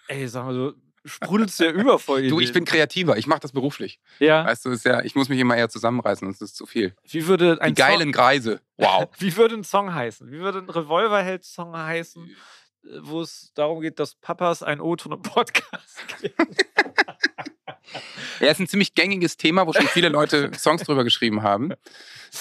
[0.09, 2.53] ey, sag mal, du sprudelst ja über vor Du, ich Ideen.
[2.53, 3.17] bin kreativer.
[3.17, 4.01] Ich mache das beruflich.
[4.19, 6.67] Ja, Weißt du, ist ja, ich muss mich immer eher zusammenreißen, sonst ist es zu
[6.67, 6.95] viel.
[7.05, 8.61] wie würde ein Die geilen Greise.
[8.77, 9.01] Wow.
[9.03, 10.31] Song, wie würde ein Song heißen?
[10.31, 12.27] Wie würde ein Revolverheld-Song heißen,
[12.85, 16.35] äh, wo es darum geht, dass Papas ein O-Ton im Podcast geben?
[18.41, 21.73] Ja, ist ein ziemlich gängiges Thema, wo schon viele Leute Songs drüber geschrieben haben.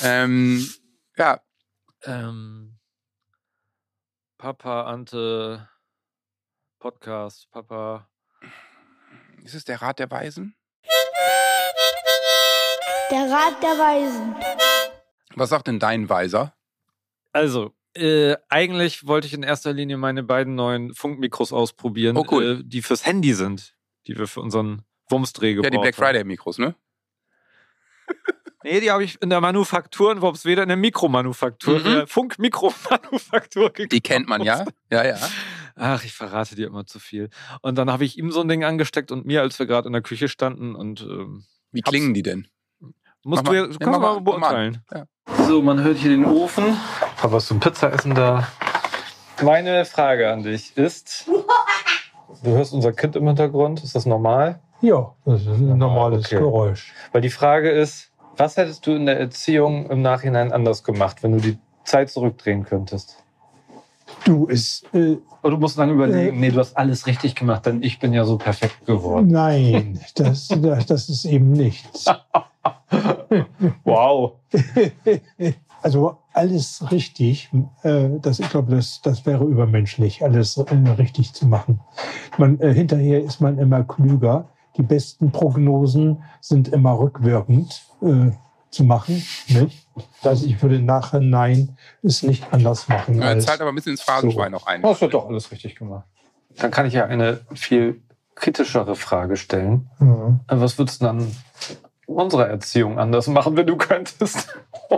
[0.03, 0.67] Ähm,
[1.17, 1.41] ja,
[2.03, 2.77] ähm,
[4.37, 5.67] Papa Ante
[6.79, 8.07] Podcast, Papa.
[9.43, 10.55] ist es der Rat der Weisen?
[13.11, 14.35] Der Rat der Weisen.
[15.35, 16.53] Was sagt denn dein Weiser?
[17.31, 22.59] Also, äh, eigentlich wollte ich in erster Linie meine beiden neuen Funkmikros ausprobieren, Oh, cool.
[22.61, 23.75] äh, die fürs Handy sind,
[24.07, 26.05] die wir für unseren Wumsdreh gebraucht Ja, die Black haben.
[26.05, 26.75] Friday Mikros, ne?
[28.61, 31.83] Nee, die habe ich in der Manufaktur in Worpsweder, in der Mikromanufaktur, Mhm.
[31.83, 33.93] der Funkmikromanufaktur gekauft.
[33.93, 34.65] Die kennt man ja.
[34.91, 35.15] Ja, ja.
[35.77, 37.29] Ach, ich verrate dir immer zu viel.
[37.61, 39.93] Und dann habe ich ihm so ein Ding angesteckt und mir, als wir gerade in
[39.93, 42.47] der Küche standen und ähm, Wie klingen die denn?
[43.23, 43.55] musst Mach du mal.
[43.55, 44.83] ja, Ja, kannst du mach mal beurteilen.
[44.93, 45.05] Ja.
[45.47, 46.75] So, man hört hier den Ofen.
[47.15, 48.45] Papa ist zum Pizzaessen da.
[49.41, 51.27] Meine Frage an dich ist:
[52.43, 54.61] Du hörst unser Kind im Hintergrund, ist das normal?
[54.81, 56.37] Ja, das ist ein normales okay.
[56.37, 56.93] Geräusch.
[57.11, 61.33] Weil die Frage ist, was hättest du in der Erziehung im Nachhinein anders gemacht, wenn
[61.33, 63.23] du die Zeit zurückdrehen könntest?
[64.25, 64.85] Du, ist.
[64.93, 66.39] Äh, Oder du musst dann überlegen, Äh.
[66.39, 69.27] nee, du hast alles richtig gemacht, denn ich bin ja so perfekt geworden.
[69.27, 72.05] nein, das, das, das ist eben nichts.
[73.83, 74.33] Wow.
[75.81, 77.49] Also alles richtig.
[77.83, 80.63] Äh, das, ich glaube, das, das wäre übermenschlich, alles äh,
[80.97, 81.79] richtig zu machen.
[82.37, 84.49] Man, äh, hinterher ist man immer klüger.
[84.79, 88.31] Die besten Prognosen sind immer rückwirkend äh,
[88.71, 89.21] zu machen.
[89.49, 89.85] Nicht?
[90.23, 93.15] Das ich würde Nachhinein es nicht anders machen.
[93.21, 94.81] Ja, als- zahlt aber ein bisschen ins Phrasenschwein noch ein.
[94.81, 96.05] Das wird doch alles richtig gemacht.
[96.55, 98.01] Dann kann ich ja eine viel
[98.35, 99.89] kritischere Frage stellen.
[99.99, 100.39] Ja.
[100.47, 101.35] Was würdest du dann
[102.05, 104.47] unsere Erziehung anders machen, wenn du könntest?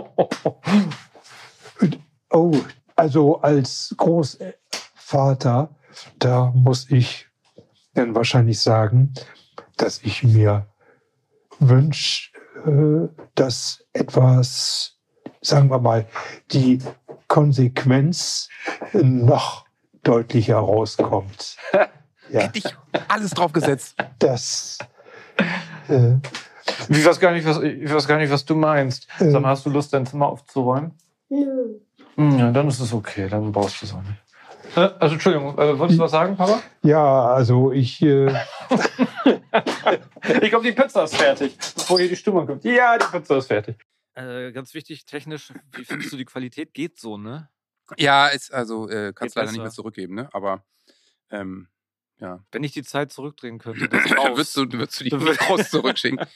[2.34, 2.52] Oh,
[2.96, 5.68] also als Großvater,
[6.18, 7.26] da muss ich
[7.92, 9.12] dann wahrscheinlich sagen,
[9.76, 10.66] dass ich mir
[11.58, 12.30] wünsche,
[12.66, 14.96] äh, dass etwas,
[15.40, 16.06] sagen wir mal,
[16.50, 16.78] die
[17.28, 18.48] Konsequenz
[18.92, 19.66] noch
[20.02, 21.56] deutlicher rauskommt.
[22.30, 22.76] Ja, Hätte ich
[23.08, 23.94] alles drauf gesetzt.
[24.18, 24.78] das.
[25.88, 26.14] Äh,
[26.88, 29.06] Ich weiß gar nicht, was, ich weiß gar nicht, was du meinst.
[29.18, 29.30] Äh.
[29.30, 30.92] Sag mal, hast du Lust, dein Zimmer aufzuräumen?
[31.28, 31.74] Nö.
[32.14, 34.21] Hm, Ja, dann ist es okay, dann brauchst du es auch nicht.
[34.76, 36.62] Äh, Also, Entschuldigung, äh, wolltest du was sagen, Papa?
[36.82, 38.00] ja, also ich.
[38.02, 38.32] Äh,
[40.42, 42.64] Ich glaube, die Pizza ist fertig, bevor hier die Stimmung kommt.
[42.64, 43.76] Ja, die Pizza ist fertig.
[44.14, 46.74] Äh, ganz wichtig, technisch, wie findest du die Qualität?
[46.74, 47.48] Geht so, ne?
[47.98, 50.28] Ja, ist also, äh, kannst leider nicht mehr zurückgeben, ne?
[50.32, 50.64] Aber
[51.30, 51.68] ähm,
[52.18, 52.38] ja.
[52.52, 54.28] Wenn ich die Zeit zurückdrehen könnte, das Dann raus.
[54.36, 56.24] würdest du, würdest du die Mikros zurückschicken.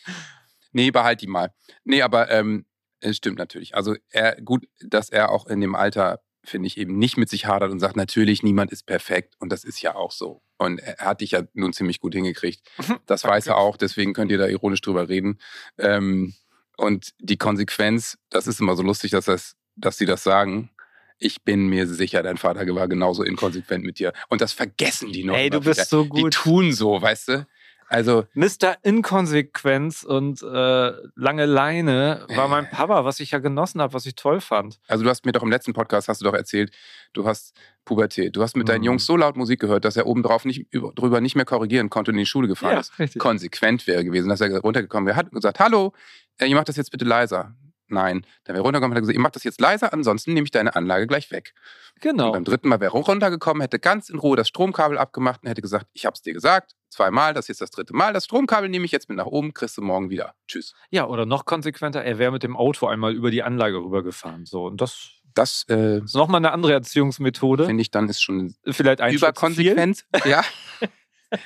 [0.72, 1.55] Nee, behalt die mal.
[1.85, 2.66] Nee, aber ähm,
[3.01, 3.75] es stimmt natürlich.
[3.75, 7.46] Also er, gut, dass er auch in dem Alter, finde ich, eben nicht mit sich
[7.46, 9.35] hadert und sagt, natürlich, niemand ist perfekt.
[9.38, 10.42] Und das ist ja auch so.
[10.59, 12.66] Und er hat dich ja nun ziemlich gut hingekriegt.
[13.06, 15.38] Das weiß er auch, deswegen könnt ihr da ironisch drüber reden.
[15.78, 16.35] Ähm,
[16.76, 20.70] und die Konsequenz, das ist immer so lustig, dass, das, dass sie das sagen.
[21.18, 24.12] Ich bin mir sicher, dein Vater war genauso inkonsequent mit dir.
[24.28, 25.35] Und das vergessen die noch.
[25.35, 25.87] Ey, du bist wieder.
[25.87, 26.35] so Die gut.
[26.35, 27.46] tun so, weißt du?
[27.88, 28.77] Also, Mr.
[28.83, 34.14] Inkonsequenz und äh, lange Leine war mein Papa, was ich ja genossen habe, was ich
[34.16, 34.79] toll fand.
[34.88, 36.72] Also du hast mir doch im letzten Podcast hast du doch erzählt,
[37.12, 38.35] du hast Pubertät.
[38.35, 38.87] Du hast mit deinen Mhm.
[38.87, 42.11] Jungs so laut Musik gehört, dass er obendrauf nicht über, drüber nicht mehr korrigieren konnte
[42.11, 42.99] und in die Schule gefahren ist.
[42.99, 43.20] richtig.
[43.22, 45.92] Konsequent wäre gewesen, dass er runtergekommen wäre, hat gesagt, hallo,
[46.38, 47.55] äh, ihr macht das jetzt bitte leiser.
[47.88, 50.44] Nein, dann wäre er runtergekommen und hat gesagt, ihr macht das jetzt leiser, ansonsten nehme
[50.44, 51.55] ich deine Anlage gleich weg.
[51.94, 52.33] Und Genau.
[52.33, 55.62] beim dritten Mal wäre er runtergekommen, hätte ganz in Ruhe das Stromkabel abgemacht und hätte
[55.62, 58.85] gesagt, ich hab's dir gesagt, zweimal, das ist jetzt das dritte Mal, das Stromkabel nehme
[58.85, 60.35] ich jetzt mit nach oben, kriegst du morgen wieder.
[60.49, 60.75] Tschüss.
[60.90, 64.46] Ja, oder noch konsequenter, er wäre mit dem Auto einmal über die Anlage rübergefahren.
[64.46, 67.66] So, und das Das äh, Das ist nochmal eine andere Erziehungsmethode.
[67.66, 70.05] finde ich dann ist schon Vielleicht ein überkonsequent.
[70.25, 70.42] Ja.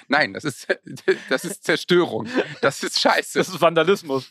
[0.09, 0.69] Nein, das ist,
[1.29, 2.29] das ist Zerstörung.
[2.61, 3.39] Das ist scheiße.
[3.39, 4.31] Das ist Vandalismus.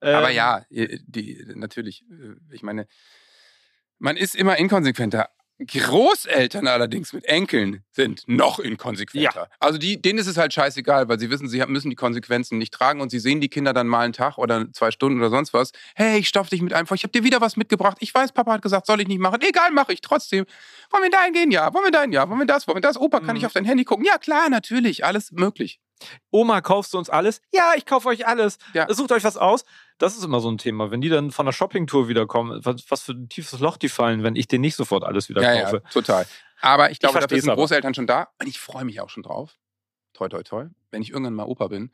[0.00, 2.86] Aber Ähm, ja, die, natürlich, äh, ich meine,
[3.98, 5.28] man ist immer inkonsequenter.
[5.58, 9.48] Großeltern allerdings mit Enkeln sind noch inkonsequenter.
[9.58, 12.74] Also die, denen ist es halt scheißegal, weil sie wissen, sie müssen die Konsequenzen nicht
[12.74, 15.54] tragen und sie sehen die Kinder dann mal einen Tag oder zwei Stunden oder sonst
[15.54, 15.72] was.
[15.94, 17.96] Hey, ich stopf dich mit einem vor, ich habe dir wieder was mitgebracht.
[18.00, 19.40] Ich weiß, Papa hat gesagt, soll ich nicht machen.
[19.40, 20.44] Egal, mache ich trotzdem.
[20.90, 21.50] Wollen wir dahin gehen?
[21.50, 21.72] Ja.
[21.72, 22.12] Wollen wir dahin?
[22.12, 22.28] Ja.
[22.28, 22.66] Wollen wir das?
[22.68, 22.98] Wollen wir das?
[22.98, 23.36] Opa, kann Mhm.
[23.36, 24.04] ich auf dein Handy gucken?
[24.04, 25.06] Ja, klar, natürlich.
[25.06, 25.80] Alles möglich.
[26.30, 27.40] Oma, kaufst du uns alles?
[27.52, 28.58] Ja, ich kaufe euch alles.
[28.74, 28.92] Ja.
[28.92, 29.64] Sucht euch was aus.
[29.98, 30.90] Das ist immer so ein Thema.
[30.90, 34.22] Wenn die dann von der Shoppingtour wiederkommen, was, was für ein tiefes Loch die fallen,
[34.22, 35.82] wenn ich denen nicht sofort alles wieder Ja, kaufe.
[35.84, 36.26] ja, total.
[36.60, 37.60] Aber ich glaube, dafür versteh's sind aber.
[37.62, 39.56] Großeltern schon da und ich freue mich auch schon drauf.
[40.12, 40.66] Toi, toi, toi.
[40.90, 41.90] Wenn ich irgendwann mal Opa bin,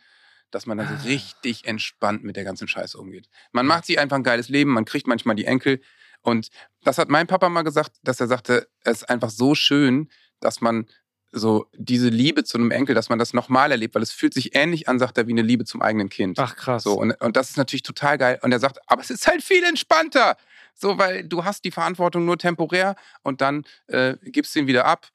[0.50, 0.98] dass man dann Ah.
[0.98, 3.28] so richtig entspannt mit der ganzen Scheiße umgeht.
[3.52, 5.80] Man macht sich einfach ein geiles Leben, man kriegt manchmal die Enkel.
[6.20, 6.48] Und
[6.84, 10.08] das hat mein Papa mal gesagt, dass er sagte, es ist einfach so schön,
[10.40, 10.86] dass man
[11.32, 14.54] so diese Liebe zu einem Enkel, dass man das nochmal erlebt, weil es fühlt sich
[14.54, 16.38] ähnlich an, sagt er, wie eine Liebe zum eigenen Kind.
[16.38, 16.84] Ach krass.
[16.84, 18.38] So, und, und das ist natürlich total geil.
[18.42, 20.36] Und er sagt, aber es ist halt viel entspannter.
[20.74, 24.84] So, weil du hast die Verantwortung nur temporär und dann äh, gibst du ihn wieder
[24.84, 25.08] ab,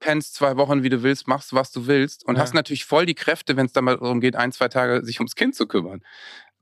[0.00, 2.42] pennst zwei Wochen, wie du willst, machst, was du willst und Ja.
[2.42, 5.20] hast natürlich voll die Kräfte, wenn es dann mal darum geht, ein, zwei Tage sich
[5.20, 6.02] ums Kind zu kümmern.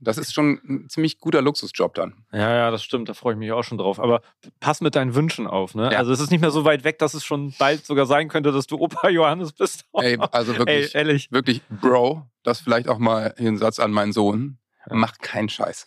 [0.01, 2.25] Das ist schon ein ziemlich guter Luxusjob dann.
[2.33, 3.09] Ja, ja, das stimmt.
[3.09, 4.01] Da freue ich mich auch schon drauf.
[4.01, 4.23] Aber
[4.59, 5.75] pass mit deinen Wünschen auf.
[5.75, 5.93] Ne?
[5.93, 5.99] Ja.
[5.99, 8.51] Also es ist nicht mehr so weit weg, dass es schon bald sogar sein könnte,
[8.53, 9.85] dass du Opa Johannes bist.
[9.93, 11.33] Ey, also Ey, wirklich, ehrlich.
[11.33, 14.59] wirklich, Bro, das vielleicht auch mal hier ein Satz an meinen Sohn.
[14.91, 15.87] Macht keinen Scheiß.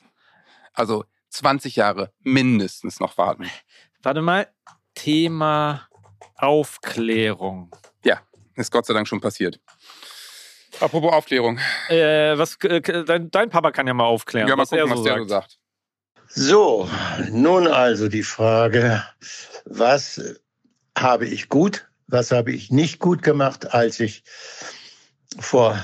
[0.73, 3.49] Also 20 Jahre mindestens noch warten.
[4.03, 4.47] Warte mal.
[4.93, 5.87] Thema
[6.35, 7.71] Aufklärung.
[8.55, 9.59] Ist Gott sei Dank schon passiert.
[10.79, 11.59] Apropos Aufklärung.
[11.89, 14.97] Äh, was, äh, dein, dein Papa kann ja mal aufklären, Ja, mal was er gucken,
[14.97, 15.29] so was der sagt.
[15.29, 15.59] so sagt.
[16.35, 16.89] So,
[17.29, 19.03] nun also die Frage,
[19.65, 20.19] was
[20.97, 24.23] habe ich gut, was habe ich nicht gut gemacht, als ich
[25.39, 25.77] vor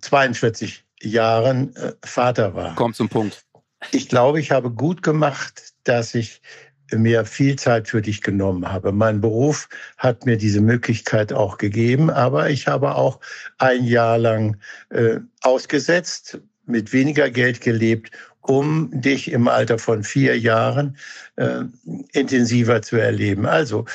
[0.00, 2.74] 42 Jahren äh, Vater war.
[2.74, 3.44] Kommt zum Punkt.
[3.92, 6.40] Ich glaube, ich habe gut gemacht, dass ich
[6.92, 8.92] mir viel Zeit für dich genommen habe.
[8.92, 13.20] Mein Beruf hat mir diese Möglichkeit auch gegeben, aber ich habe auch
[13.58, 14.56] ein Jahr lang
[14.90, 20.96] äh, ausgesetzt, mit weniger Geld gelebt, um dich im Alter von vier Jahren
[21.36, 21.62] äh,
[22.12, 23.46] intensiver zu erleben.
[23.46, 23.86] Also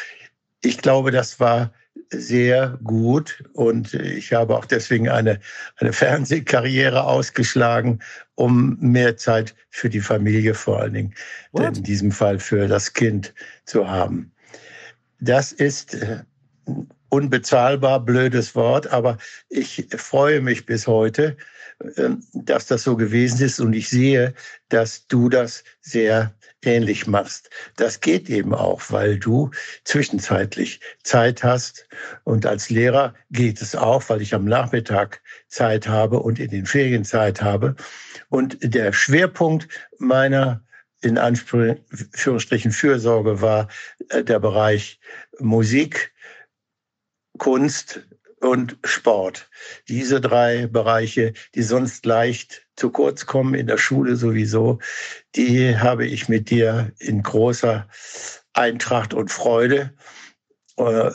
[0.62, 1.72] ich glaube, das war
[2.12, 5.40] sehr gut und ich habe auch deswegen eine,
[5.78, 8.00] eine Fernsehkarriere ausgeschlagen,
[8.36, 11.14] um mehr Zeit für die Familie vor allen Dingen,
[11.52, 11.78] What?
[11.78, 13.34] in diesem Fall für das Kind
[13.66, 14.32] zu haben.
[15.20, 16.24] Das ist äh,
[17.10, 19.18] unbezahlbar, blödes Wort, aber
[19.50, 21.38] ich freue mich bis heute,
[22.34, 24.34] dass das so gewesen ist und ich sehe,
[24.68, 27.50] dass du das sehr ähnlich machst.
[27.78, 29.50] Das geht eben auch, weil du
[29.86, 31.88] zwischenzeitlich Zeit hast
[32.26, 36.66] und als Lehrer geht es auch, weil ich am Nachmittag Zeit habe und in den
[36.66, 37.76] Ferien Zeit habe.
[38.28, 40.62] Und der Schwerpunkt meiner
[41.02, 43.70] in Anführungsstrichen Fürsorge war
[44.10, 45.00] äh, der Bereich
[45.40, 46.14] Musik,
[47.38, 48.02] Kunst
[48.40, 49.50] und Sport.
[49.88, 54.80] Diese drei Bereiche, die sonst leicht zu kurz kommen in der Schule sowieso,
[55.36, 57.88] die habe ich mit dir in großer
[58.54, 59.94] Eintracht und Freude
[60.78, 61.12] äh,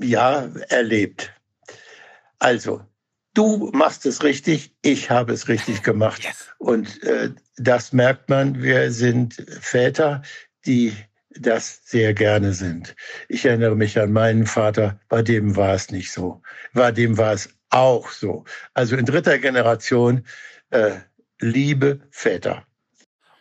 [0.00, 1.32] ja erlebt.
[2.38, 2.84] Also,
[3.34, 6.24] du machst es richtig, ich habe es richtig gemacht.
[6.24, 6.48] Yes.
[6.58, 10.22] Und äh, das merkt man, wir sind Väter,
[10.66, 10.92] die
[11.40, 12.94] das sehr gerne sind.
[13.28, 16.42] Ich erinnere mich an meinen Vater, bei dem war es nicht so.
[16.72, 18.44] Bei dem war es auch so.
[18.74, 20.24] Also in dritter Generation
[20.70, 20.96] äh,
[21.40, 22.64] liebe Väter.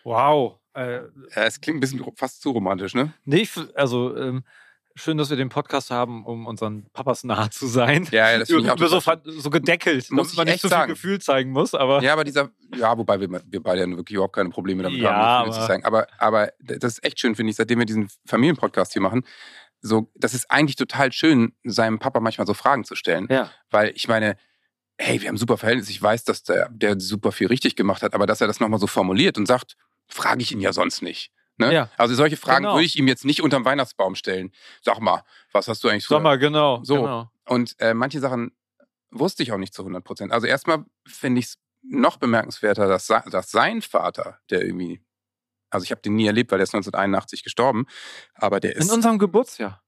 [0.04, 0.60] Wow.
[0.74, 1.02] Äh,
[1.36, 3.14] Ja, es klingt ein bisschen fast zu romantisch, ne?
[3.24, 4.44] nee, also ähm,
[4.96, 8.08] schön, dass wir den Podcast haben, um unseren Papas nahe zu sein.
[8.12, 10.68] Ja, ja, das finde ich auch so, so gedeckelt, Muss damit ich man nicht so
[10.68, 10.94] viel sagen.
[10.94, 14.36] Gefühl zeigen muss, aber Ja, aber dieser, ja, wobei wir, wir beide ja wirklich überhaupt
[14.36, 15.86] keine Probleme damit Ja, haben, das aber- zu sagen.
[15.86, 19.24] Aber, aber das ist echt schön, finde ich, seitdem wir diesen Familienpodcast hier machen.
[19.82, 23.28] So, das ist eigentlich total schön, seinem Papa manchmal so Fragen zu stellen.
[23.30, 23.52] ja.
[23.70, 24.38] Weil ich meine,
[24.98, 25.90] hey, wir haben super Verhältnis.
[25.90, 28.80] Ich weiß, dass der, der super viel richtig gemacht hat, aber dass er das nochmal
[28.80, 29.76] so formuliert und sagt,
[30.08, 31.32] frage ich ihn ja sonst nicht.
[31.58, 31.74] Ne?
[31.74, 31.90] Ja.
[31.98, 32.76] Also solche Fragen Genau.
[32.76, 34.52] würde ich ihm jetzt nicht unterm Weihnachtsbaum stellen.
[34.82, 36.84] Sag mal, was hast du eigentlich früher Sag mal, genau.
[36.84, 36.96] So.
[37.02, 37.32] genau.
[37.48, 38.52] und äh, manche Sachen
[39.12, 40.32] wusste ich auch nicht zu 100 Prozent.
[40.34, 45.02] Also erstmal finde ich es noch bemerkenswerter, dass, dass sein Vater, der irgendwie,
[45.70, 47.86] also ich habe den nie erlebt, weil der ist 1981 gestorben,
[48.34, 49.82] aber der In ist, unserem Geburtsjahr.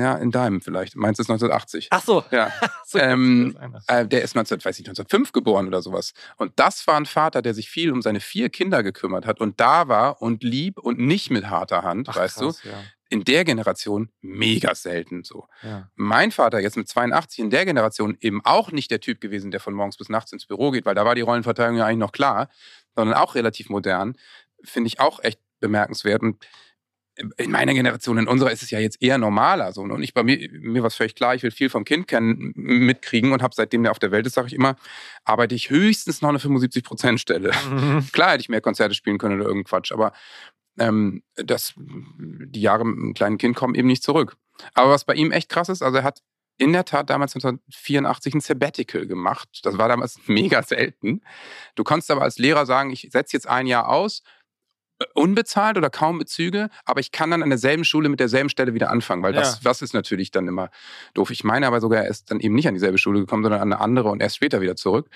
[0.00, 0.96] Ja, in deinem vielleicht.
[0.96, 1.88] Meins ist 1980.
[1.90, 2.24] Ach so.
[2.30, 2.52] Ja.
[2.86, 3.56] so Ähm.
[3.86, 6.12] Äh, der ist 19, weiß ich, 1905 geboren oder sowas.
[6.36, 9.60] Und das war ein Vater, der sich viel um seine vier Kinder gekümmert hat und
[9.60, 12.68] da war und lieb und nicht mit harter Hand, Ach, weißt krass, du.
[12.68, 12.74] Ja.
[13.10, 15.46] In der Generation mega selten so.
[15.62, 15.88] Ja.
[15.94, 19.60] Mein Vater jetzt mit 82 in der Generation eben auch nicht der Typ gewesen, der
[19.60, 22.12] von morgens bis nachts ins Büro geht, weil da war die Rollenverteilung ja eigentlich noch
[22.12, 22.48] klar,
[22.96, 24.16] sondern auch relativ modern,
[24.64, 26.22] finde ich auch echt bemerkenswert.
[26.22, 26.44] Und
[27.16, 29.72] in meiner Generation, in unserer ist es ja jetzt eher normaler.
[29.72, 29.82] So.
[29.82, 32.52] Und ich bei mir, mir war es völlig klar, ich will viel vom Kind kennen,
[32.56, 34.76] mitkriegen und habe seitdem der auf der Welt ist, sage ich immer,
[35.24, 37.52] arbeite ich höchstens noch eine 75-Prozent-Stelle.
[37.70, 38.08] Mhm.
[38.12, 40.12] Klar hätte ich mehr Konzerte spielen können oder irgendein Quatsch, aber
[40.78, 44.36] ähm, das, die Jahre mit einem kleinen Kind kommen eben nicht zurück.
[44.74, 46.20] Aber was bei ihm echt krass ist, also er hat
[46.56, 49.48] in der Tat damals 1984 ein Sabbatical gemacht.
[49.62, 51.22] Das war damals mega selten.
[51.74, 54.22] Du konntest aber als Lehrer sagen, ich setze jetzt ein Jahr aus,
[55.14, 58.90] unbezahlt oder kaum Bezüge, aber ich kann dann an derselben Schule mit derselben Stelle wieder
[58.90, 59.60] anfangen, weil das, Ja.
[59.64, 60.70] das ist natürlich dann immer
[61.14, 61.30] doof.
[61.30, 63.72] Ich meine aber sogar, er ist dann eben nicht an dieselbe Schule gekommen, sondern an
[63.72, 65.08] eine andere und erst später wieder zurück.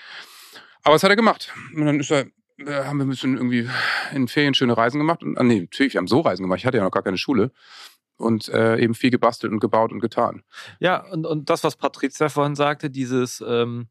[0.82, 1.52] Aber was hat er gemacht?
[1.74, 2.26] Und dann ist er,
[2.58, 3.68] äh, haben wir ein bisschen irgendwie
[4.12, 5.22] in Ferien schöne Reisen gemacht.
[5.22, 6.58] Und, ah, nee, natürlich, wir haben so Reisen gemacht.
[6.58, 7.52] Ich hatte ja noch gar keine Schule.
[8.16, 10.42] Und äh, eben viel gebastelt und gebaut und getan.
[10.80, 13.86] Ja, und, und das, was Patricia vorhin sagte, dieses, ähm,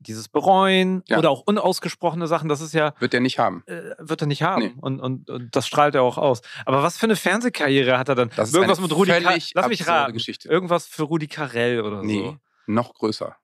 [0.00, 1.18] dieses Bereuen Ja.
[1.18, 3.62] oder auch unausgesprochene Sachen, das ist ja, Wird er nicht haben.
[3.66, 4.62] äh, wird er nicht haben.
[4.62, 4.74] Nee.
[4.80, 6.40] Und, und, und das strahlt er auch aus.
[6.66, 8.30] Aber was für eine Fernsehkarriere hat er dann?
[8.36, 10.12] Das ist Irgendwas eine mit Rudi völlig Lass mich raten.
[10.12, 10.48] Geschichte.
[10.48, 12.36] Irgendwas für Rudi Carell oder Nee, so.
[12.66, 13.36] noch größer.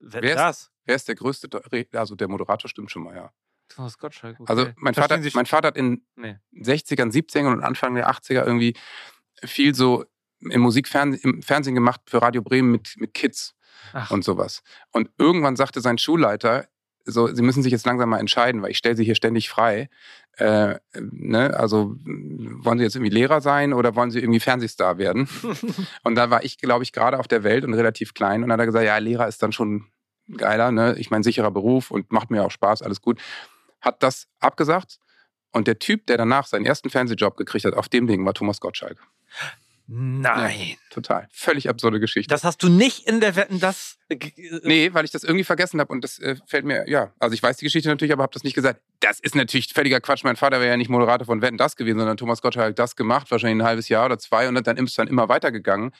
[0.00, 0.70] Wer, Wer ist- das?
[0.84, 1.48] Wer ist der größte?
[1.92, 3.32] Also der Moderator stimmt schon mal, ja.
[3.68, 4.40] Thomas Gottschalk.
[4.40, 4.50] Okay.
[4.50, 6.36] Also mein Vater, Verstehen mein Vater hat in Nee.
[6.52, 8.74] 60ern, 70ern und Anfang der 80er irgendwie
[9.44, 10.04] viel so
[10.40, 13.54] im Musikfernsehen im Fernsehen gemacht für Radio Bremen mit, mit Kids
[13.92, 14.62] Ach, und sowas.
[14.90, 16.66] Und irgendwann sagte sein Schulleiter,
[17.04, 19.88] so, sie müssen sich jetzt langsam mal entscheiden, weil ich stelle sie hier ständig frei.
[20.36, 21.54] Äh, ne?
[21.56, 25.28] Also mh, wollen sie jetzt irgendwie Lehrer sein oder wollen sie irgendwie Fernsehstar werden?
[26.04, 28.54] und da war ich, glaube ich, gerade auf der Welt und relativ klein und dann
[28.54, 29.86] hat er gesagt, ja, Lehrer ist dann schon
[30.36, 30.94] geiler, ne?
[30.98, 33.20] Ich meine, sicherer Beruf und macht mir auch Spaß, alles gut.
[33.80, 34.98] Hat das abgesagt
[35.52, 38.60] und der Typ, der danach seinen ersten Fernsehjob gekriegt hat, auf dem Ding war Thomas
[38.60, 38.98] Gottschalk.
[39.92, 40.76] Nein.
[40.90, 41.26] Total.
[41.32, 42.32] Völlig absurde Geschichte.
[42.32, 43.96] Das hast du nicht in der Wetten, das.
[44.08, 44.32] äh, g-
[44.62, 47.42] Nee, weil ich das irgendwie vergessen habe und das äh, fällt mir, ja, also ich
[47.42, 48.80] weiß die Geschichte natürlich, aber habe das nicht gesagt.
[49.00, 50.22] Das ist natürlich völliger Quatsch.
[50.22, 52.94] Mein Vater wäre ja nicht Moderator von Wetten das gewesen, sondern Thomas Gottschalk hat das
[52.94, 55.90] gemacht, wahrscheinlich ein halbes Jahr oder zwei und dann ist es dann immer weitergegangen.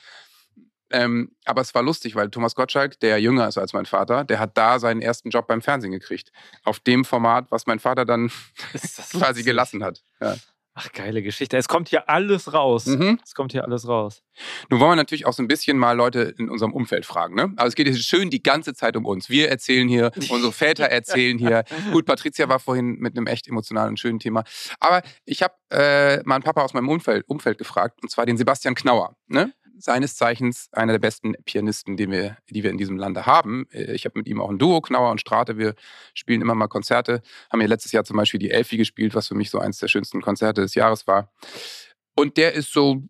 [0.93, 4.39] Ähm, aber es war lustig, weil Thomas Gottschalk, der jünger ist als mein Vater, der
[4.39, 6.31] hat da seinen ersten Job beim Fernsehen gekriegt.
[6.63, 8.29] Auf dem Format, was mein Vater dann
[9.11, 10.01] quasi gelassen hat.
[10.21, 10.35] Ja.
[10.73, 11.57] Ach, geile Geschichte.
[11.57, 12.85] Es kommt hier alles raus.
[12.85, 13.19] Mhm.
[13.23, 14.23] Es kommt hier alles raus.
[14.69, 17.35] Nun wollen wir natürlich auch so ein bisschen mal Leute in unserem Umfeld fragen.
[17.35, 17.51] Ne?
[17.57, 19.29] Also es geht jetzt schön die ganze Zeit um uns.
[19.29, 21.65] Wir erzählen hier, unsere Väter erzählen hier.
[21.91, 24.45] Gut, Patricia war vorhin mit einem echt emotionalen und schönen Thema.
[24.79, 28.73] Aber ich habe äh, meinen Papa aus meinem Umfeld, Umfeld gefragt, und zwar den Sebastian
[28.73, 29.17] Knauer.
[29.27, 29.53] Ne?
[29.81, 33.67] Seines Zeichens einer der besten Pianisten, den wir, die wir in diesem Lande haben.
[33.71, 35.57] Äh, Ich habe mit ihm auch ein Duo, Knauer und Strate.
[35.57, 35.75] Wir
[36.13, 37.21] spielen immer mal Konzerte.
[37.51, 39.87] Haben ja letztes Jahr zum Beispiel die Elfi gespielt, was für mich so eins der
[39.87, 41.31] schönsten Konzerte des Jahres war.
[42.15, 43.01] Und der ist so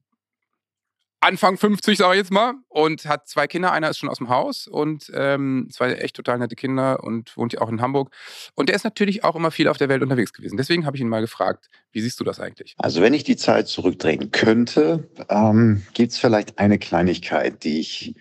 [1.24, 3.72] Anfang 50, sage ich jetzt mal, und hat zwei Kinder.
[3.72, 7.54] Einer ist schon aus dem Haus und ähm, zwei echt total nette Kinder und wohnt
[7.54, 8.12] ja auch in Hamburg.
[8.56, 10.58] Und der ist natürlich auch immer viel auf der Welt unterwegs gewesen.
[10.58, 12.74] Deswegen habe ich ihn mal gefragt, wie siehst du das eigentlich?
[12.80, 18.16] Also wenn ich die Zeit zurückdrehen könnte, ähm, gibt es vielleicht eine Kleinigkeit, die ich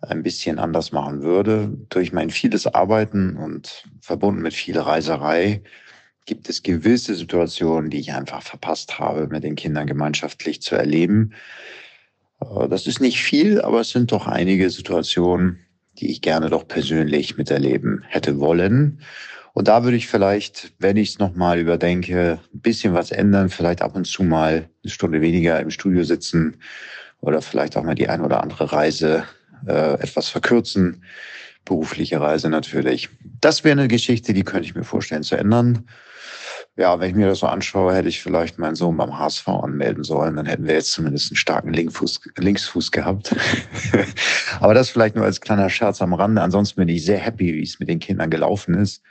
[0.00, 1.76] ein bisschen anders machen würde.
[1.88, 5.62] Durch mein vieles Arbeiten und verbunden mit viel Reiserei
[6.24, 11.34] gibt es gewisse Situationen, die ich einfach verpasst habe, mit den Kindern gemeinschaftlich zu erleben.
[12.42, 15.58] Äh, Das ist nicht viel, aber es sind doch einige Situationen,
[15.98, 19.00] die ich gerne doch persönlich miterleben hätte wollen.
[19.54, 23.82] Und da würde ich vielleicht, wenn ich es nochmal überdenke, ein bisschen was ändern, vielleicht
[23.82, 26.56] ab und zu mal eine Stunde weniger im Studio sitzen
[27.20, 29.24] oder vielleicht auch mal die ein oder andere Reise
[29.66, 31.04] äh, etwas verkürzen.
[31.66, 33.10] Berufliche Reise natürlich.
[33.40, 35.86] Das wäre eine Geschichte, die könnte ich mir vorstellen zu ändern.
[36.76, 40.04] Ja, wenn ich mir das so anschaue, hätte ich vielleicht meinen Sohn beim HSV anmelden
[40.04, 40.36] sollen.
[40.36, 43.36] Dann hätten wir jetzt zumindest einen starken Linkfuß, Linksfuß gehabt.
[44.60, 46.40] Aber das vielleicht nur als kleiner Scherz am Rande.
[46.40, 49.02] Ansonsten bin ich sehr happy, wie es mit den Kindern gelaufen ist.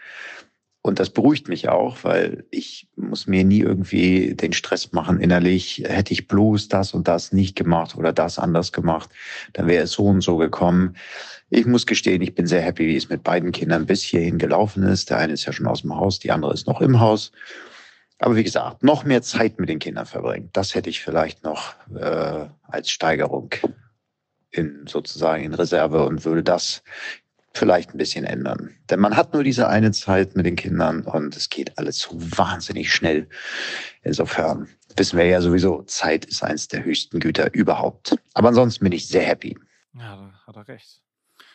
[0.84, 5.84] Und das beruhigt mich auch, weil ich muss mir nie irgendwie den Stress machen innerlich.
[5.86, 9.10] Hätte ich bloß das und das nicht gemacht oder das anders gemacht,
[9.54, 10.96] dann wäre es so und so gekommen.
[11.52, 14.82] Ich muss gestehen, ich bin sehr happy, wie es mit beiden Kindern bis hierhin gelaufen
[14.84, 15.12] ist.
[15.12, 17.32] Der eine ist ja schon aus dem Haus, die andere ist noch im Haus.
[18.18, 20.50] Aber wie gesagt, noch mehr Zeit mit den Kindern verbringen.
[20.54, 23.52] Das hätte ich vielleicht noch äh, als Steigerung
[24.52, 26.84] in sozusagen in Reserve und würde das
[27.54, 28.76] vielleicht ein bisschen ändern.
[28.90, 32.12] Denn man hat nur diese eine Zeit mit den Kindern und es geht alles so
[32.14, 33.28] wahnsinnig schnell.
[34.04, 38.18] Insofern wissen wir ja sowieso, Zeit ist eines der höchsten Güter überhaupt.
[38.34, 39.58] Aber ansonsten bin ich sehr happy.
[39.94, 41.02] Ja, da hat er recht.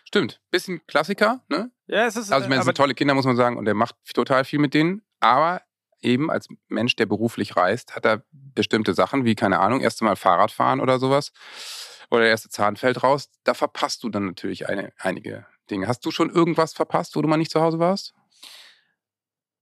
[0.05, 0.41] Stimmt.
[0.51, 1.71] Bisschen Klassiker, ne?
[1.87, 2.31] Ja, es ist.
[2.31, 4.61] Also, ich meine, es sind tolle Kinder, muss man sagen, und er macht total viel
[4.61, 5.03] mit denen.
[5.21, 5.63] Aber
[6.01, 10.17] eben als Mensch, der beruflich reist, hat er bestimmte Sachen, wie, keine Ahnung, erste Mal
[10.17, 11.33] Fahrrad fahren oder sowas.
[12.11, 13.31] Oder der erste Zahn fällt raus.
[13.43, 15.89] Da verpasst du dann natürlich eine, einige Dinge.
[15.89, 18.15] Hast du schon irgendwas verpasst, wo du mal nicht zu Hause warst?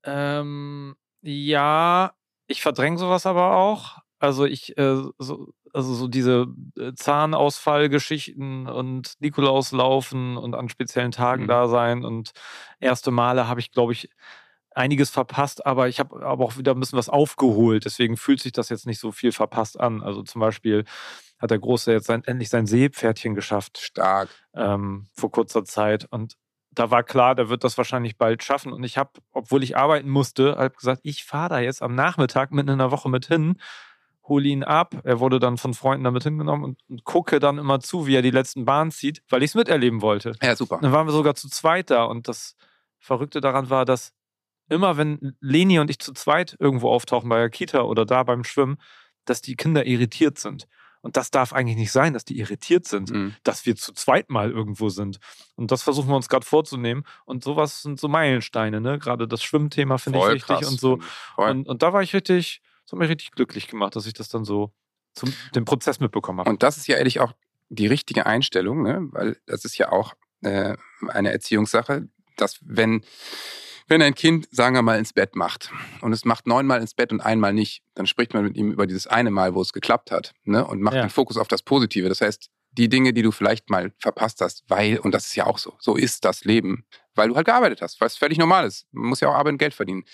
[0.05, 2.13] Ähm, ja,
[2.47, 3.99] ich verdränge sowas aber auch.
[4.19, 6.47] Also ich, äh, so, also so diese
[6.79, 11.49] äh, Zahnausfallgeschichten und Nikolauslaufen und an speziellen Tagen Mhm.
[11.49, 12.33] da sein und
[12.81, 14.09] erste Male habe ich, glaube ich,
[14.71, 17.85] einiges verpasst, aber ich habe aber auch wieder ein bisschen was aufgeholt.
[17.85, 20.03] Deswegen fühlt sich das jetzt nicht so viel verpasst an.
[20.03, 20.85] Also zum Beispiel
[21.45, 24.31] hat der Große jetzt sein, endlich sein Seepferdchen geschafft Stark.
[24.55, 26.07] ähm, vor kurzer Zeit.
[26.11, 26.37] Und
[26.71, 28.73] da war klar, der wird das wahrscheinlich bald schaffen.
[28.73, 32.51] Und ich habe, obwohl ich arbeiten musste, halt gesagt, ich fahre da jetzt am Nachmittag
[32.51, 33.61] mitten in der Woche mit hin,
[34.27, 34.95] hole ihn ab.
[35.05, 38.23] Er wurde dann von Freunden damit hingenommen und, und gucke dann immer zu, wie er
[38.23, 40.33] die letzten Bahnen zieht, weil ich es miterleben wollte.
[40.43, 40.79] Ja, super.
[40.81, 42.05] Dann waren wir sogar zu zweit da.
[42.05, 42.57] Und das
[42.99, 44.15] Verrückte daran war, dass
[44.71, 48.45] immer, wenn Leni und ich zu zweit irgendwo auftauchen bei der Kita oder da beim
[48.45, 48.79] Schwimmen,
[49.27, 50.67] dass die Kinder irritiert sind.
[51.05, 53.35] Und das darf eigentlich nicht sein, dass die irritiert sind Mhm.
[53.45, 55.19] dass wir zu zweit mal irgendwo sind.
[55.55, 57.05] Und das versuchen wir uns gerade vorzunehmen.
[57.27, 58.99] Und sowas sind so Meilensteine, ne?
[58.99, 61.01] Gerade das Schwimmthema finde ich Voll wichtig krass, und so.
[61.37, 64.31] Und, und da war ich richtig, das hat mich richtig glücklich gemacht, dass ich das
[64.31, 64.73] dann so
[65.13, 66.49] zum den Prozess mitbekommen habe.
[66.49, 67.35] Und das ist ja ehrlich auch
[67.69, 69.01] die richtige Einstellung, ne?
[69.11, 70.75] weil das ist ja auch äh,
[71.09, 73.05] eine Erziehungssache, dass wenn,
[73.87, 75.71] wenn ein Kind, sagen wir mal, ins Bett macht
[76.01, 78.87] und es macht neunmal ins Bett und einmal nicht, dann spricht man mit ihm über
[78.87, 80.67] dieses eine Mal, wo es geklappt hat ne?
[80.67, 81.03] und macht Ja.
[81.03, 82.09] den Fokus auf das Positive.
[82.09, 85.47] Das heißt, die Dinge, die du vielleicht mal verpasst hast, weil, und das ist ja
[85.47, 88.67] auch so, so ist das Leben, weil du halt gearbeitet hast, weil es völlig normal
[88.67, 88.87] ist.
[88.91, 90.05] Man muss ja auch arbeiten, Geld verdienen.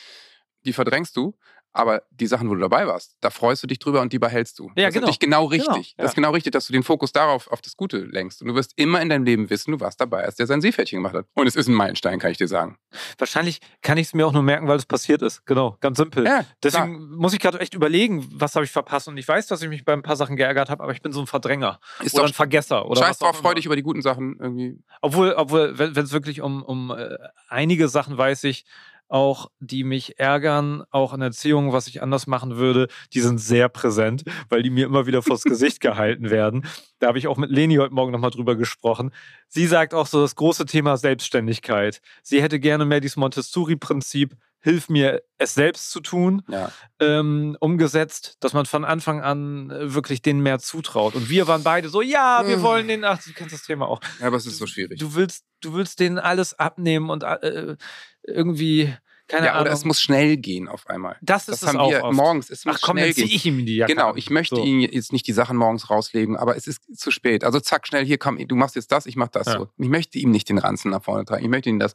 [0.66, 1.38] Die verdrängst du,
[1.72, 4.58] aber die Sachen, wo du dabei warst, da freust du dich drüber und die behältst
[4.58, 4.70] du.
[4.76, 4.94] Ja, das genau.
[4.94, 5.66] ist natürlich genau richtig.
[5.66, 6.04] Genau, Das ja.
[6.06, 8.42] ist genau richtig, dass du den Fokus darauf, auf das Gute lenkst.
[8.42, 10.98] Und du wirst immer in deinem Leben wissen, du warst dabei, als der sein Seepferdchen
[10.98, 11.26] gemacht hat.
[11.34, 12.78] Und es ist ein Meilenstein, kann ich dir sagen.
[13.18, 15.46] Wahrscheinlich kann ich es mir auch nur merken, weil es passiert ist.
[15.46, 16.24] Genau, ganz simpel.
[16.24, 19.08] Ja, Deswegen muss ich gerade echt überlegen, was habe ich verpasst.
[19.08, 21.12] Und ich weiß, dass ich mich bei ein paar Sachen geärgert habe, aber ich bin
[21.12, 22.86] so ein Verdränger Ist oder doch ein Vergesser.
[22.86, 24.82] Oder Scheiß drauf, freu dich über die guten Sachen irgendwie.
[25.00, 27.16] Obwohl, obwohl, wenn es wirklich um, um äh,
[27.48, 28.64] einige Sachen weiß ich,
[29.10, 33.68] auch die mich ärgern, auch in Erziehung, was ich anders machen würde, die sind sehr
[33.68, 36.66] präsent, weil die mir immer wieder vors Gesicht gehalten werden.
[37.00, 39.10] Da habe ich auch mit Leni heute Morgen nochmal drüber gesprochen.
[39.48, 42.00] Sie sagt auch so das große Thema Selbstständigkeit.
[42.22, 46.70] Sie hätte gerne mehr dieses Montessori-Prinzip, hilf mir, es selbst zu tun, Ja.
[47.00, 51.14] ähm, umgesetzt, dass man von Anfang an äh, wirklich denen mehr zutraut.
[51.14, 52.62] Und wir waren beide so, ja, wir Mm.
[52.62, 54.00] wollen den, ach, du kennst das Thema auch.
[54.20, 54.98] ja, aber es ist so schwierig.
[54.98, 57.76] Du willst, du willst denen alles abnehmen und äh,
[58.22, 58.94] irgendwie,
[59.30, 59.62] keine ja, Ahnung.
[59.62, 61.16] oder es muss schnell gehen auf einmal.
[61.22, 62.14] das Das ist es haben auch wir oft.
[62.16, 62.50] morgens.
[62.50, 63.36] Es muss Ach komm, schnell dann zieh gehen.
[63.36, 64.64] ich ihm die Jacke Genau, ich möchte So.
[64.64, 67.44] Ihnen jetzt nicht die Sachen morgens rauslegen, aber es ist zu spät.
[67.44, 69.58] Also zack, schnell, hier komm, du machst jetzt das, ich mach das Ja.
[69.58, 69.68] so.
[69.78, 71.94] Ich möchte ihm nicht den Ranzen nach vorne tragen, ich möchte ihm das.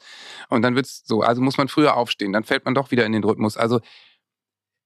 [0.50, 3.12] Und dann wird's so, also muss man früher aufstehen, dann fällt man doch wieder in
[3.12, 3.58] den Rhythmus.
[3.58, 3.82] Also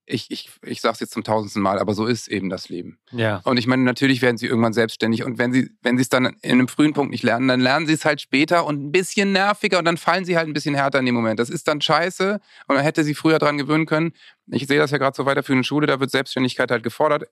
[0.09, 2.99] ich, ich, ich sag's jetzt zum tausendsten Mal, aber so ist eben das Leben.
[3.11, 3.41] Ja.
[3.43, 6.25] Und ich meine, natürlich werden sie irgendwann selbstständig und wenn sie, wenn sie es dann
[6.25, 9.31] in einem frühen Punkt nicht lernen, dann lernen sie es halt später und ein bisschen
[9.31, 11.39] nerviger und dann fallen sie halt ein bisschen härter in dem Moment.
[11.39, 14.13] Das ist dann scheiße und man hätte sie früher dran gewöhnen können.
[14.47, 17.25] Ich sehe das ja gerade so weiterführenden Schule, da wird Selbstständigkeit halt gefordert.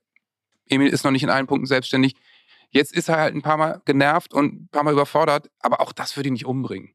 [0.70, 2.16] Emil ist noch nicht in allen Punkten selbstständig.
[2.70, 5.94] Jetzt ist er halt ein paar Mal genervt und ein paar Mal überfordert, aber auch
[5.94, 6.92] das würde ihn nicht umbringen.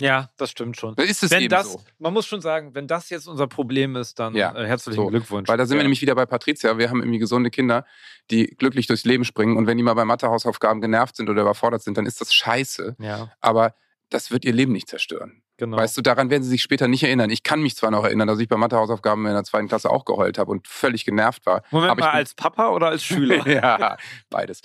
[0.00, 0.94] Ja, das stimmt schon.
[0.96, 1.80] Da ist es Wenn eben das, so.
[1.98, 5.06] man muss schon sagen, wenn das jetzt unser Problem ist, dann Ja, äh, herzlichen so.
[5.06, 5.48] Glückwunsch.
[5.48, 5.84] Weil da sind wir ja.
[5.84, 6.78] nämlich wieder bei Patricia.
[6.78, 7.84] Wir haben irgendwie gesunde Kinder,
[8.30, 11.82] die glücklich durchs Leben springen und wenn die mal bei Mathehausaufgaben genervt sind oder überfordert
[11.82, 12.96] sind, dann ist das scheiße.
[12.98, 13.74] Ja, Aber
[14.08, 15.42] das wird ihr Leben nicht zerstören.
[15.60, 15.76] Genau.
[15.76, 17.30] Weißt du, daran werden sie sich später nicht erinnern.
[17.30, 20.04] Ich kann mich zwar noch erinnern, dass ich bei Mathehausaufgaben in der zweiten Klasse auch
[20.04, 21.62] geheult habe und völlig genervt war.
[21.70, 23.46] Moment aber ich mal, als Papa oder als Schüler?
[23.48, 23.96] ja,
[24.30, 24.62] beides.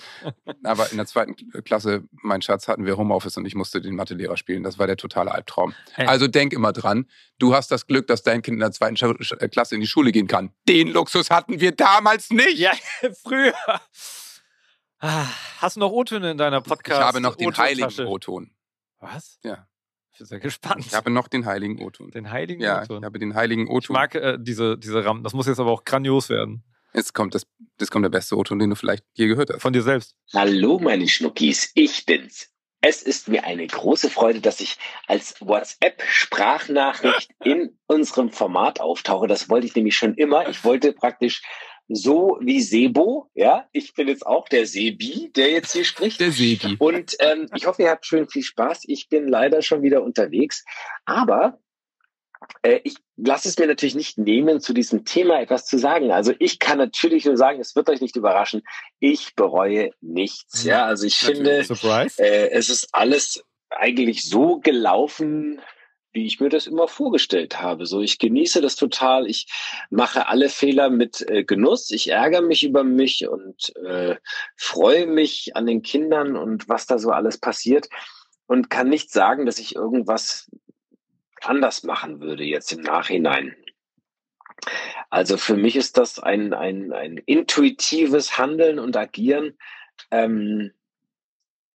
[0.64, 4.36] Aber in der zweiten Klasse, mein Schatz, hatten wir Homeoffice und ich musste den Mathelehrer
[4.36, 4.64] spielen.
[4.64, 5.72] Das war der totale Albtraum.
[5.94, 6.06] Ey.
[6.06, 7.06] Also denk immer dran,
[7.38, 10.10] du hast das Glück, dass dein Kind in der zweiten Sch- Klasse in die Schule
[10.10, 10.50] gehen kann.
[10.68, 12.58] Den Luxus hatten wir damals nicht.
[12.58, 12.72] ja,
[13.22, 13.54] früher.
[14.98, 15.26] Ah,
[15.60, 17.00] Hast du noch O-Töne in deiner ich Podcast?
[17.02, 18.06] habe noch den heiligen?
[18.06, 18.50] O-Ton.
[19.00, 19.38] Was?
[19.44, 19.66] Ja.
[20.16, 20.82] Ich bin sehr gespannt.
[20.86, 22.10] Ich habe noch den heiligen O-Ton.
[22.10, 23.00] den heiligen Ja, O-Ton.
[23.00, 23.92] ich habe den heiligen Ich O-Ton.
[23.92, 25.22] mag äh, diese, diese Rampen.
[25.22, 26.64] Das muss jetzt aber auch grandios werden.
[26.94, 27.46] Jetzt kommt das,
[27.76, 29.60] das kommt der beste O-Ton, den du vielleicht je gehört hast.
[29.60, 30.14] Von dir selbst.
[30.32, 32.48] Hallo meine Schnuckis, ich bin's.
[32.80, 39.26] Es ist mir eine große Freude, dass ich als WhatsApp-Sprachnachricht in unserem Format auftauche.
[39.26, 40.48] Das wollte ich nämlich schon immer.
[40.48, 41.42] Ich wollte praktisch
[41.88, 43.30] so wie Sebo.
[43.34, 46.20] Ja, ich bin jetzt auch der Sebi, der jetzt hier spricht.
[46.20, 46.76] Der Sebi.
[46.78, 48.82] Und ähm, ich hoffe, ihr habt schön viel Spaß.
[48.86, 50.64] Ich bin leider schon wieder unterwegs,
[51.04, 51.58] aber
[52.62, 56.10] äh, ich lasse es mir natürlich nicht nehmen, zu diesem Thema etwas zu sagen.
[56.10, 58.62] Also ich kann natürlich nur sagen, es wird euch nicht überraschen,
[58.98, 60.64] ich bereue nichts.
[60.64, 62.22] Ja, also ich finde, Surprise.
[62.22, 65.60] äh, es ist alles eigentlich so gelaufen,
[66.16, 67.84] wie ich mir das immer vorgestellt habe.
[67.84, 69.28] So, ich genieße das total.
[69.28, 69.46] Ich
[69.90, 71.90] mache alle Fehler mit äh, Genuss.
[71.90, 74.16] Ich ärgere mich über mich und äh,
[74.56, 77.88] freue mich an den Kindern und was da so alles passiert
[78.46, 80.50] und kann nicht sagen, dass ich irgendwas
[81.42, 83.54] anders machen würde jetzt im Nachhinein.
[85.10, 89.58] Also für mich ist das ein, ein, ein intuitives Handeln und Agieren,
[90.10, 90.72] ähm,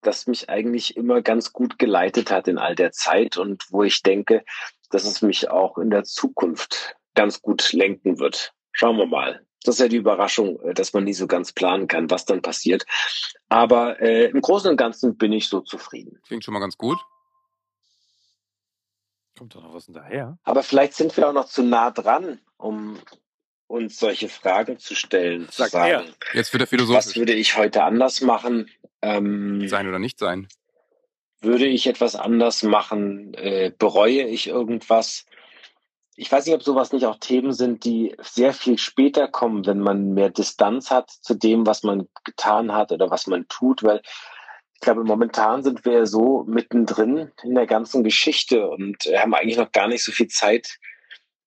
[0.02, 4.02] das mich eigentlich immer ganz gut geleitet hat in all der Zeit und wo ich
[4.02, 4.44] denke,
[4.90, 8.54] dass es mich auch in der Zukunft ganz gut lenken wird.
[8.72, 9.46] Schauen wir mal.
[9.64, 12.42] Das ist ja die Überraschung, äh, dass man nie so ganz planen kann, was dann
[12.42, 12.86] passiert.
[13.50, 16.20] Aber äh, im Großen und Ganzen bin ich so zufrieden.
[16.26, 16.98] Klingt schon mal ganz gut.
[19.38, 20.38] Kommt doch noch was hinterher.
[20.44, 22.98] Aber vielleicht sind wir auch noch zu nah dran, um
[23.72, 26.00] uns solche Fragen zu stellen, zu Sagt er.
[26.02, 27.16] sagen, Jetzt wird er was philosophisch.
[27.18, 28.70] würde ich heute anders machen?
[29.02, 30.48] Ähm, Sein oder nicht sein.
[31.42, 33.34] würde ich etwas anders machen?
[33.34, 35.26] Äh, bereue ich irgendwas?
[36.16, 39.80] Ich weiß nicht, ob sowas nicht auch Themen sind, die sehr viel später kommen, wenn
[39.80, 44.02] man mehr Distanz hat zu dem, was man getan hat oder was man tut, weil
[44.76, 49.72] ich glaube, momentan sind wir so mittendrin in der ganzen Geschichte und haben eigentlich noch
[49.72, 50.78] gar nicht so viel Zeit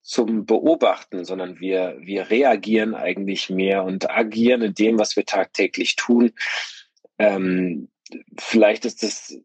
[0.04, 5.96] zum Beobachten, sondern wir, wir reagieren eigentlich mehr und agieren in dem, was wir tagtäglich
[5.96, 6.32] tun.
[7.18, 7.88] Ähm,
[8.38, 9.40] vielleicht ist es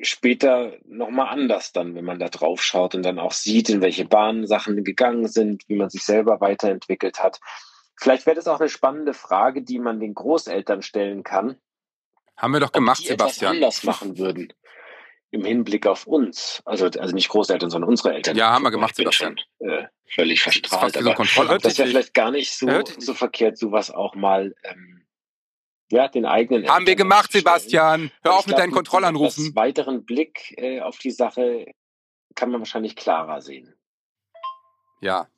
[0.00, 4.04] später nochmal anders dann, wenn man da drauf schaut und dann auch sieht, in welche
[4.04, 7.40] Bahnen Sachen gegangen sind, wie man sich selber weiterentwickelt hat.
[7.96, 11.56] Vielleicht wäre das auch eine spannende Frage, die man den Großeltern stellen kann,
[12.36, 13.56] Haben wir doch gemacht, Sebastian.
[13.56, 14.52] anders machen würden
[15.30, 16.62] im Hinblick auf uns.
[16.64, 18.36] Also, also nicht Großeltern, sondern unsere Eltern.
[18.36, 19.40] Ja, haben wir gemacht, ich bin Sebastian.
[19.58, 20.94] schon äh, völlig Das ist verstrahlt.
[20.94, 22.68] fast wie so Aber das wäre vielleicht gar nicht so,
[22.98, 25.06] so verkehrt, sowas auch mal ähm,
[25.90, 27.32] ja, den eigenen Haben wir Eltern gemacht.
[27.32, 28.10] Sebastian.
[28.22, 29.46] Hör auf mit glaub, deinen Kontrollanrufen.
[29.46, 31.66] Mit weiteren Blick äh, auf die Sache
[32.34, 33.74] kann man wahrscheinlich klarer sehen.
[35.00, 35.28] Ja.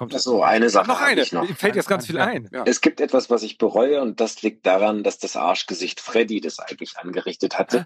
[0.00, 1.20] Kommt Ach so, eine Sache noch eine.
[1.20, 1.46] ich noch.
[1.46, 2.48] Mir fällt jetzt ganz viel Ja, ein.
[2.50, 2.62] Ja.
[2.64, 6.58] Es gibt etwas, was ich bereue und das liegt daran, dass das Arschgesicht Freddy das
[6.58, 7.84] eigentlich angerichtet hatte.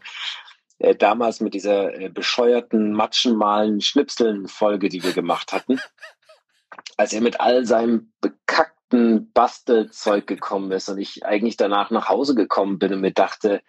[0.79, 5.81] Äh, damals mit dieser äh, bescheuerten Matschenmalen Schnipseln Folge, die wir gemacht hatten.
[6.97, 12.37] Als er mit all seinem bekackten Bastelzeug gekommen ist und ich eigentlich danach nach Hause
[12.37, 13.61] gekommen bin und mir dachte,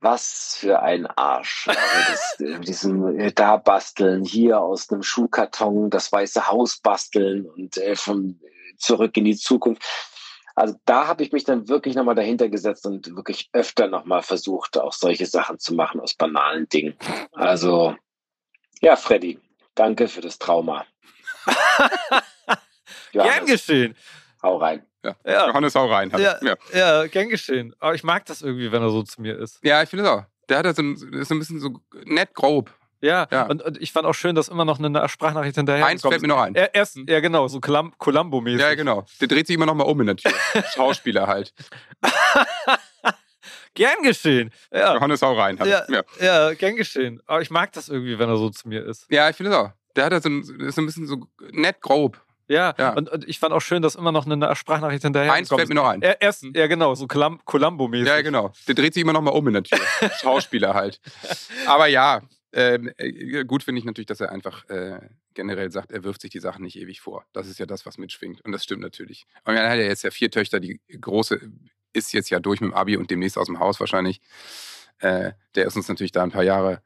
[0.00, 1.68] was für ein Arsch.
[1.68, 7.46] Also das, äh, diesem äh, da basteln, hier aus einem Schuhkarton das Weiße Haus basteln
[7.46, 9.82] und äh, von äh, zurück in die Zukunft.
[10.54, 14.76] Also da habe ich mich dann wirklich nochmal dahinter gesetzt und wirklich öfter nochmal versucht,
[14.76, 16.96] auch solche Sachen zu machen aus banalen Dingen.
[17.32, 17.94] Also
[18.80, 19.38] ja, Freddy,
[19.74, 20.84] danke für das Trauma.
[23.12, 23.96] Gern geschehen.
[24.42, 24.87] hau rein.
[25.04, 25.14] Ja.
[25.24, 25.46] Ja.
[25.48, 26.10] Johannes, hau rein.
[26.16, 26.54] Ja, Ja.
[26.72, 27.74] ja, gern geschehen.
[27.78, 29.58] Aber ich mag das irgendwie, wenn er so zu mir ist.
[29.62, 30.24] ja, ich finde es auch.
[30.48, 32.70] Der hat ja so ein, ist so ein bisschen so nett grob.
[33.00, 33.44] Ja, Ja.
[33.46, 36.22] Und, und ich fand auch schön, dass immer noch eine Sprachnachricht hinterher Eins gekommen fällt
[36.22, 36.54] mir noch ein.
[36.56, 38.60] Er, erst, ja, genau, so Colum- Columbo-mäßig.
[38.60, 39.04] Ja, genau.
[39.20, 40.32] Der dreht sich immer noch mal um in der Tür.
[40.74, 41.54] Schauspieler halt.
[43.74, 44.50] Gern geschehen.
[44.72, 45.56] Ja, Johannes, hau rein.
[45.64, 46.02] ja, Ja.
[46.20, 46.54] ja.
[46.54, 47.22] gern geschehen.
[47.26, 49.06] Aber ich mag das irgendwie, wenn er so zu mir ist.
[49.10, 49.70] ja, ich finde es auch.
[49.94, 52.20] Der hat ja so ein, ist so ein bisschen so nett grob.
[52.48, 52.94] Ja, Ja.
[52.94, 55.68] Und, und ich fand auch schön, dass immer noch eine Sprachnachricht hinterher Eins gekommen fällt
[55.68, 56.02] mir noch ein.
[56.02, 58.06] Er, erst, ja, genau, so Colum- Columbo-mäßig.
[58.08, 58.52] Ja, genau.
[58.66, 59.78] Der dreht sich immer noch mal um in der Tür.
[60.20, 61.00] Schauspieler halt.
[61.66, 62.22] Aber ja,
[62.52, 64.98] ähm, äh, gut finde ich natürlich, dass er einfach äh,
[65.34, 67.24] generell sagt, er wirft sich die Sachen nicht ewig vor.
[67.34, 68.40] Das ist ja das, was mitschwingt.
[68.40, 69.26] Und das stimmt natürlich.
[69.44, 70.58] Und er hat ja jetzt ja vier Töchter.
[70.58, 71.38] Die große
[71.92, 74.20] ist jetzt ja durch mit dem Abi und demnächst aus dem Haus wahrscheinlich.
[75.00, 76.82] Äh, der ist uns natürlich da ein paar Jahre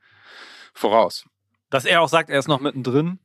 [0.74, 1.24] voraus.
[1.70, 3.18] Dass er auch sagt, er ist noch mittendrin,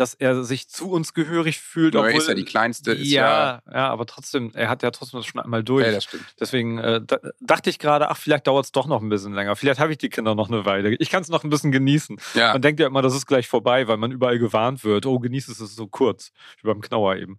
[0.00, 1.94] dass er sich zu uns gehörig fühlt.
[1.94, 2.92] Nur er obwohl, ist ja die kleinste.
[2.92, 5.86] Ist ja, ja, ja, aber trotzdem, er hat ja trotzdem das schon einmal durch.
[5.86, 6.24] ja, das stimmt.
[6.40, 9.56] Deswegen äh, da, dachte ich gerade, ach, vielleicht dauert es doch noch ein bisschen länger.
[9.56, 10.94] Vielleicht habe ich die Kinder noch eine Weile.
[10.96, 12.18] Ich kann es noch ein bisschen genießen.
[12.34, 12.52] Ja.
[12.52, 15.04] Man denkt ja immer, das ist gleich vorbei, weil man überall gewarnt wird.
[15.06, 16.32] Oh, genieß es, es ist so kurz.
[16.62, 17.38] Wie beim Knauer eben.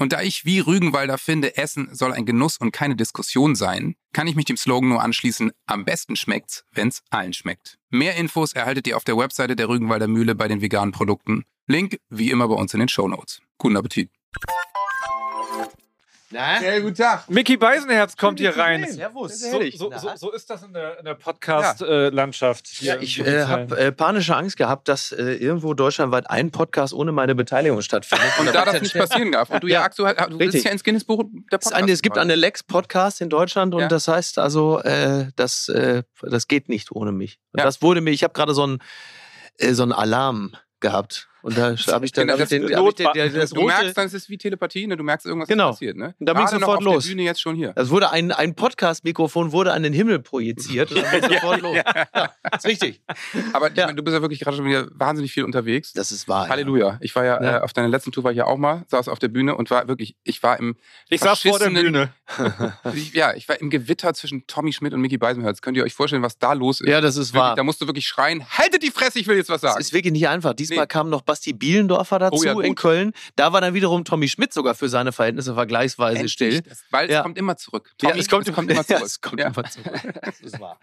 [0.00, 4.26] Und da ich wie Rügenwalder finde, Essen soll ein Genuss und keine Diskussion sein, kann
[4.26, 7.76] ich mich dem Slogan nur anschließen, am besten schmeckt's, wenn's allen schmeckt.
[7.90, 11.44] Mehr Infos erhaltet ihr auf der Webseite der Rügenwalder Mühle bei den veganen Produkten.
[11.66, 13.42] Link wie immer bei uns in den Shownotes.
[13.58, 14.08] Guten Appetit.
[16.32, 16.62] Na?
[16.62, 17.28] Ja, guten Tag.
[17.28, 18.86] Mickey Beisenherz kommt hier rein.
[18.88, 19.40] Servus.
[19.40, 22.80] So, so, so, so ist das in der, der Podcast-Landschaft.
[22.82, 27.10] Ja, ich äh, habe äh, panische Angst gehabt, dass äh, irgendwo deutschlandweit ein Podcast ohne
[27.10, 28.28] meine Beteiligung stattfindet.
[28.38, 29.50] Und da war das nicht passieren darf.
[29.50, 30.52] Und du ja, Ja, aktuell, du richtig.
[30.52, 33.80] bist ja ins Guinness-Buch der Es, ist eine, es gibt eine Lex-Podcast in Deutschland und
[33.80, 33.88] Ja.
[33.88, 37.40] das heißt also, äh, das, äh, das geht nicht ohne mich.
[37.52, 37.64] Und Ja.
[37.64, 38.78] Das wurde mir, ich habe gerade so einen
[39.58, 42.76] äh, so einen Alarm gehabt und da habe ich dann Genau, hab ich das den,
[42.76, 42.86] hab
[43.16, 44.96] ich den, das Du merkst dann, es ist wie Telepathie, ne?
[44.96, 45.70] du merkst irgendwas Genau.
[45.70, 45.96] passiert.
[45.96, 46.14] Ne?
[46.18, 47.06] Und da bin ich sofort los.
[47.06, 47.72] Bühne jetzt schon hier.
[47.74, 51.76] das wurde ein, ein Podcast-Mikrofon wurde an den Himmel projiziert und dann sofort los.
[51.76, 53.00] Ja, ist richtig.
[53.52, 53.86] Aber Ja.
[53.86, 55.92] meine, du bist ja wirklich gerade schon wieder wahnsinnig viel unterwegs.
[55.92, 56.44] Das ist wahr.
[56.44, 56.50] ja.
[56.50, 56.98] Halleluja.
[57.00, 57.58] Ich war ja.
[57.58, 59.70] Äh, auf deiner letzten Tour war ich ja auch mal, saß auf der Bühne und
[59.70, 60.76] war wirklich, ich war im
[61.08, 62.12] Ich saß vor der Bühne.
[63.12, 65.60] ja, ich war im Gewitter zwischen Tommy Schmidt und Mickey Beisenherz.
[65.60, 66.88] Könnt ihr euch vorstellen, was da los ist?
[66.88, 67.56] Ja, das ist Wirklich, wahr.
[67.56, 69.80] Da musst du wirklich schreien, haltet die Fresse, ich will jetzt was Das sagen.
[69.80, 70.54] ist wirklich nicht einfach.
[70.54, 70.86] Diesmal Nee.
[70.86, 72.74] kam noch Basti Bielendorfer dazu Oh ja, in.
[72.74, 73.12] Köln.
[73.36, 76.32] Da war dann wiederum Tommy Schmidt sogar für seine Verhältnisse vergleichsweise Endlich.
[76.32, 76.60] still.
[76.62, 77.18] Das, weil Ja.
[77.18, 77.90] es kommt immer zurück.
[78.02, 79.02] Ja, Tommy, es kommt, immer Ja, zurück.
[79.04, 79.46] es kommt Ja.
[79.46, 79.92] immer zurück.
[80.22, 80.78] Das ist wahr.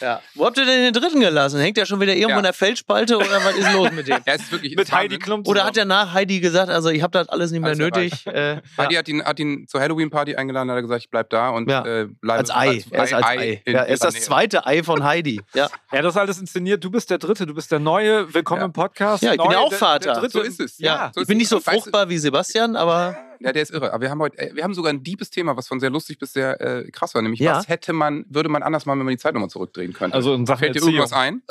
[0.00, 0.20] Ja.
[0.34, 1.60] Wo habt ihr denn den dritten gelassen?
[1.60, 2.36] Hängt der schon wieder irgendwo Ja.
[2.38, 4.16] in der Feldspalte oder was ist los mit dem?
[4.16, 5.18] Ja, es ist wirklich Mit es Heidi.
[5.18, 7.78] Klum Oder hat er nach Heidi gesagt, also ich habe das alles nicht mehr Alles
[7.78, 8.26] nötig?
[8.26, 8.98] Äh, Heidi ja.
[8.98, 11.86] hat ihn, hat ihn zur Halloween-Party eingeladen, hat er gesagt, ich bleib da und Ja.
[11.86, 12.84] äh, bleibe Als Ei.
[12.90, 13.62] Er ist als Ei.
[13.64, 15.40] in Ja, er ist das zweite Ei von Heidi.
[15.54, 15.68] Ja.
[15.90, 16.84] Ja, das ist alles inszeniert.
[16.84, 18.32] Du bist der Dritte, du bist der Neue.
[18.34, 18.66] Willkommen Ja.
[18.66, 19.22] im Podcast.
[19.22, 20.12] Ja, ich bin ja auch der- Vater.
[20.12, 20.32] Der Dritte.
[20.32, 20.78] So ist es.
[20.78, 21.40] Ja, so ich ist bin es.
[21.40, 23.92] nicht so fruchtbar wie Sebastian, aber Ja, der ist irre.
[23.92, 26.32] Aber wir haben heute, wir haben sogar ein deepes Thema, was von sehr lustig bis
[26.34, 27.22] sehr äh, krass war.
[27.22, 27.56] Nämlich, Ja.
[27.56, 30.14] was hätte man, würde man anders machen, wenn man die Zeit nochmal zurückdrehen könnte?
[30.14, 30.94] Also in Sachen Fällt dir Erziehung.
[30.96, 31.42] irgendwas ein?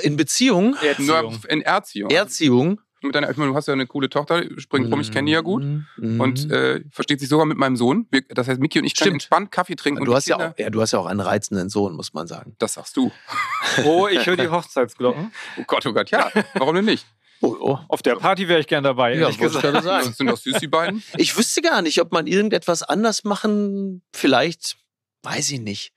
[0.00, 0.82] äh, in Beziehung, Nur
[1.16, 1.38] Erziehung.
[1.48, 2.10] in Erziehung.
[2.10, 2.80] Erziehung.
[3.02, 5.32] Mit deiner, ich meine, du hast ja eine coole Tochter, springt rum, ich kenne die
[5.32, 5.62] ja gut.
[5.96, 6.20] Mhm.
[6.20, 8.06] Und äh, versteht sich sogar mit meinem Sohn.
[8.10, 9.14] Wir, das heißt, Miki und ich können Stimmt.
[9.14, 10.04] entspannt Kaffee trinken.
[10.04, 11.94] du und hast die ja Kinder, auch, ja, du hast ja auch einen reizenden Sohn,
[11.96, 12.56] muss man sagen.
[12.58, 13.10] Das sagst du.
[13.86, 15.32] Oh, ich höre die Hochzeitsglocken.
[15.58, 16.30] Oh Gott, oh Gott, ja.
[16.54, 17.06] Warum denn nicht?
[17.42, 17.78] Oh, oh.
[17.88, 20.06] Auf der Party wäre ich gern dabei, Ja, ich gerade sagen.
[20.08, 21.02] Das sind doch süß, die beiden.
[21.16, 24.76] Ich wüsste gar nicht, ob man irgendetwas anders machen, vielleicht,
[25.22, 25.92] weiß ich nicht,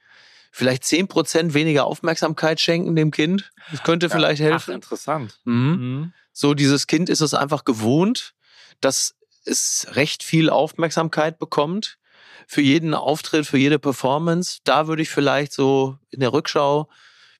[0.51, 3.51] vielleicht 10% weniger Aufmerksamkeit schenken dem Kind.
[3.71, 4.73] Das könnte vielleicht Ach, helfen.
[4.75, 5.39] interessant.
[5.43, 5.53] Mhm.
[5.53, 6.13] Mhm.
[6.31, 8.33] So, dieses Kind ist es einfach gewohnt,
[8.81, 9.15] dass
[9.45, 11.97] es recht viel Aufmerksamkeit bekommt.
[12.47, 14.59] Für jeden Auftritt, für jede Performance.
[14.63, 16.89] Da würde ich vielleicht so in der Rückschau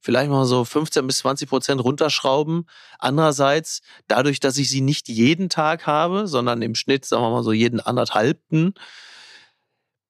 [0.04, 2.68] vielleicht mal so 15 bis 20 Prozent runterschrauben.
[3.00, 7.44] Andererseits, dadurch, dass ich sie nicht jeden Tag habe, sondern im Schnitt, sagen wir mal
[7.44, 8.74] so jeden anderthalbten,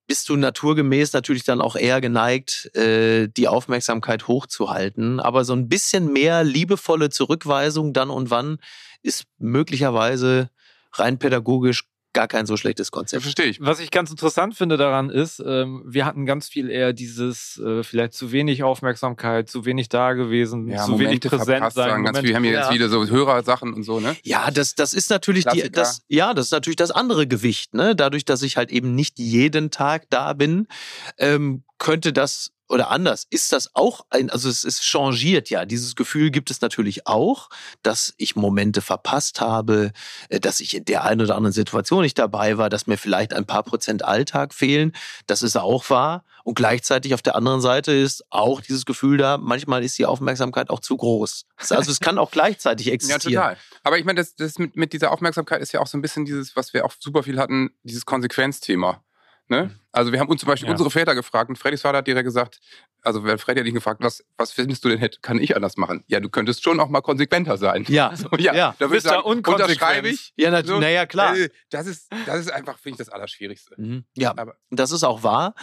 [0.08, 5.20] bist du naturgemäß natürlich dann auch eher geneigt, äh, die Aufmerksamkeit hochzuhalten.
[5.20, 8.58] Aber so ein bisschen mehr liebevolle Zurückweisung dann und wann
[9.04, 10.50] ist möglicherweise
[10.94, 13.24] rein pädagogisch gar kein so schlechtes Konzept.
[13.24, 13.60] verstehe ich.
[13.62, 17.84] Was ich ganz interessant finde daran ist, ähm, wir hatten ganz viel eher dieses äh,
[17.84, 21.72] vielleicht zu wenig Aufmerksamkeit, zu wenig da gewesen, Ja, zu Momente wenig präsent sein.
[21.72, 22.60] sagen ganz Momente- viele, haben hier Ja.
[22.62, 24.16] ganz viele so Hörersachen und so, ne?
[24.24, 27.96] Ja, das, das ist natürlich die, das, ja, das ist natürlich das andere Gewicht, ne?
[27.96, 30.68] Dadurch, dass ich halt eben nicht jeden Tag da bin,
[31.18, 35.64] ähm, könnte das oder anders ist das auch ein, also es ist changiert ja.
[35.64, 37.50] Dieses Gefühl gibt es natürlich auch,
[37.84, 39.92] dass ich Momente verpasst habe,
[40.30, 43.34] äh, dass ich in der einen oder anderen Situation nicht dabei war, dass mir vielleicht
[43.34, 44.94] ein paar Prozent Alltag fehlen.
[45.28, 46.26] Das ist auch wahr.
[46.44, 50.72] Und gleichzeitig auf der anderen Seite ist auch dieses Gefühl da, manchmal ist die Aufmerksamkeit
[50.72, 51.46] auch zu groß.
[51.70, 53.34] Also es kann auch gleichzeitig Ja, existieren.
[53.34, 53.58] total.
[53.84, 56.26] Aber ich meine, das, das mit, mit dieser Aufmerksamkeit ist ja auch so ein bisschen
[56.26, 59.04] dieses, was wir auch super viel hatten, dieses Konsequenzthema.
[59.50, 59.78] Ne?
[59.92, 60.72] Also wir haben uns zum Beispiel Ja.
[60.72, 62.60] unsere Väter gefragt und Freddys Vater hat direkt gesagt,
[63.02, 65.76] also wenn Freddy hat ihn gefragt, was, was findest du denn hätte, kann ich anders
[65.76, 66.04] machen?
[66.08, 67.86] Ja, du könntest schon auch mal konsequenter sein.
[67.90, 68.76] Ja, So, ja, ja.
[68.80, 69.70] da würde ich sagen, unkonsequent.
[69.72, 70.34] unterschreibe ich.
[70.38, 71.36] Ja, nat So, naja, klar.
[71.38, 73.76] äh, Das ist, das ist einfach, finde ich, das Allerschwierigste.
[73.78, 74.06] Mhm.
[74.16, 75.54] Ja, Aber- das ist auch wahr.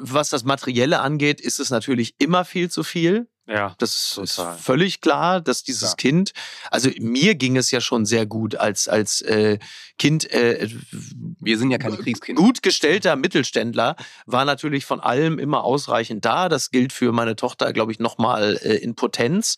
[0.00, 3.28] Was das Materielle angeht, ist es natürlich immer viel zu viel.
[3.46, 3.74] Ja.
[3.78, 4.54] Das Total.
[4.56, 5.96] ist völlig klar, dass dieses Klar.
[5.96, 6.32] Kind,
[6.70, 9.58] also mir ging es ja schon sehr gut als, als äh,
[9.98, 10.68] Kind, äh,
[11.40, 12.42] Wir sind ja keine Kriegskinder.
[12.42, 16.48] gut gestellter Mittelständler, war natürlich von allem immer ausreichend da.
[16.48, 19.56] Das gilt für meine Tochter, glaube ich, nochmal äh, in Potenz.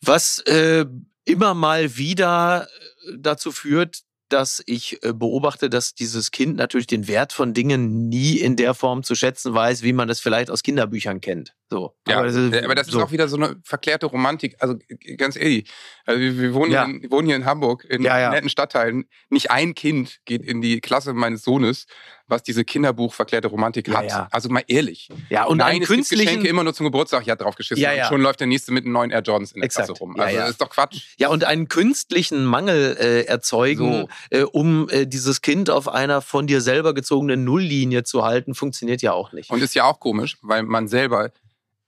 [0.00, 0.84] Was äh,
[1.24, 2.68] immer mal wieder
[3.06, 8.08] äh, dazu führt, dass ich äh, beobachte, dass dieses Kind natürlich den Wert von Dingen
[8.08, 11.54] nie in der Form zu schätzen weiß, wie man das vielleicht aus Kinderbüchern kennt.
[11.74, 11.92] So.
[12.06, 13.02] Ja, aber, aber, das ist so.
[13.02, 14.54] auch wieder so eine verklärte Romantik.
[14.60, 14.76] Also
[15.16, 15.68] ganz ehrlich,
[16.06, 16.84] also wir, wir, wohnen Ja.
[16.86, 18.30] hier in, wir wohnen hier in Hamburg, in Ja, ja.
[18.30, 19.06] netten Stadtteilen.
[19.28, 21.86] Nicht ein Kind geht in die Klasse meines Sohnes,
[22.28, 24.32] was diese Kinderbuch verklärte Romantik hat.
[24.32, 25.08] Also mal ehrlich.
[25.30, 27.82] Ja, und Nein, es künstlichen- Geschenke immer nur zum Geburtstag, ja, drauf geschissen.
[27.82, 28.04] Ja, ja.
[28.04, 29.88] Und schon läuft der nächste mit einem neuen Air Jordans in der Exakt.
[29.88, 30.14] Klasse rum.
[30.16, 31.16] Also das ist doch Quatsch.
[31.18, 36.46] Ja, und einen künstlichen Mangel äh, erzeugen, äh, um äh, dieses Kind auf einer von
[36.46, 39.50] dir selber gezogenen Nulllinie zu halten, funktioniert ja auch nicht.
[39.50, 41.30] Und ist ja auch komisch, weil man selber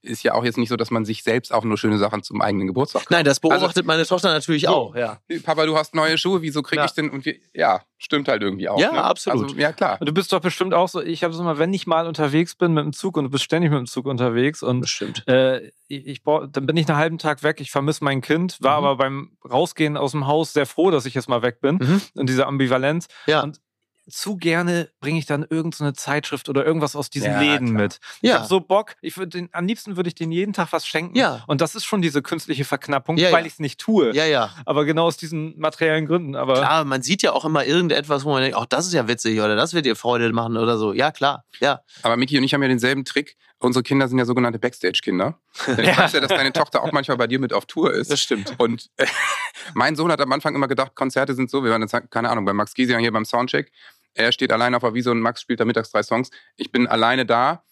[0.07, 2.41] ist ja auch jetzt nicht so, dass man sich selbst auch nur schöne Sachen zum
[2.41, 3.11] eigenen Geburtstag kauft.
[3.11, 4.69] Nein, das beobachtet Also- meine Tochter natürlich So.
[4.69, 5.19] auch, ja.
[5.45, 6.85] Papa, du hast neue Schuhe, wieso krieg Ja.
[6.85, 7.11] ich denn?
[7.11, 8.79] Und wir, ja, stimmt halt irgendwie auch.
[8.79, 9.03] Ja, ne?
[9.05, 9.45] absolut.
[9.45, 9.97] Also, ja, klar.
[10.01, 12.55] Und du bist doch bestimmt auch so, ich habe es immer, wenn ich mal unterwegs
[12.55, 15.27] bin mit dem Zug und du bist ständig mit dem Zug unterwegs und Bestimmt.
[15.29, 18.59] äh, ich, ich brauch, dann bin ich einen halben Tag weg, ich vermisse mein Kind,
[18.61, 18.87] war Mhm.
[18.87, 22.03] aber beim Rausgehen aus dem Haus sehr froh, dass ich jetzt mal weg bin Mhm.
[22.15, 23.07] und diese Ambivalenz.
[23.27, 23.43] Ja.
[23.43, 23.61] Und
[24.09, 27.83] zu gerne bringe ich dann irgendeine Zeitschrift oder irgendwas aus diesen Ja, Läden klar.
[27.83, 27.99] mit.
[28.21, 28.37] Ich Ja.
[28.39, 31.17] habe so Bock, ich würd den, am liebsten würde ich denen jeden Tag was schenken.
[31.17, 31.43] Ja.
[31.47, 33.47] Und das ist schon diese künstliche Verknappung, Ja, weil ja.
[33.47, 34.15] ich es nicht tue.
[34.15, 34.51] Ja, ja.
[34.65, 36.37] Aber genau aus diesen materiellen Gründen.
[36.37, 39.09] Aber Klar, man sieht ja auch immer irgendetwas, wo man denkt, ach, das ist ja
[39.09, 40.93] witzig oder das wird dir Freude machen oder so.
[40.93, 41.45] Ja, klar.
[41.61, 41.81] Ja.
[42.03, 43.37] Aber Miki und ich haben ja denselben Trick.
[43.59, 45.39] Unsere Kinder sind ja sogenannte Backstage-Kinder.
[45.79, 48.11] Ich weiß ja, dass deine Tochter auch manchmal bei dir mit auf Tour ist.
[48.11, 48.55] Das stimmt.
[48.59, 49.07] Und äh,
[49.75, 52.45] mein Sohn hat am Anfang immer gedacht, Konzerte sind so, wir waren jetzt, keine Ahnung,
[52.45, 53.73] bei Max Giesian hier beim Soundcheck.
[54.17, 56.31] Er steht alleine auf der Wiese und Max spielt da mittags drei Songs.
[56.57, 57.63] Ich bin alleine da.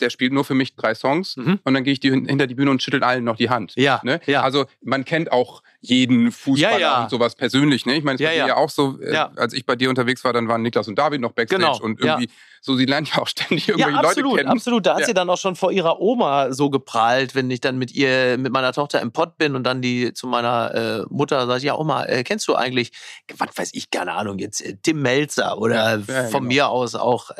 [0.00, 1.60] Der spielt nur für mich drei Songs Mhm.
[1.62, 3.72] und dann gehe ich die, hinter die Bühne und schüttel allen noch die Hand.
[3.76, 4.20] Ja, Ne?
[4.26, 4.42] ja.
[4.42, 7.02] Also man kennt auch jeden Fußballer Ja, ja.
[7.04, 7.86] und sowas persönlich.
[7.86, 7.94] Ne?
[7.96, 8.46] Ich meine, es Ja, war ja.
[8.48, 11.20] ja auch so, äh, als ich bei dir unterwegs war, dann waren Niklas und David
[11.20, 12.28] noch Backstage Genau, und irgendwie,
[12.60, 14.48] so sie lernen ja auch ständig irgendwelche absolut, Leute kennen.
[14.50, 14.86] absolut.
[14.86, 17.92] Da hat sie dann auch schon vor ihrer Oma so geprahlt, wenn ich dann mit
[17.92, 21.62] ihr, mit meiner Tochter im Pott bin und dann die zu meiner äh, Mutter sagt,
[21.62, 22.90] ja Oma, äh, kennst du eigentlich,
[23.36, 26.40] was weiß ich, keine Ahnung, jetzt äh, Tim Melzer oder von genau.
[26.40, 27.30] mir aus auch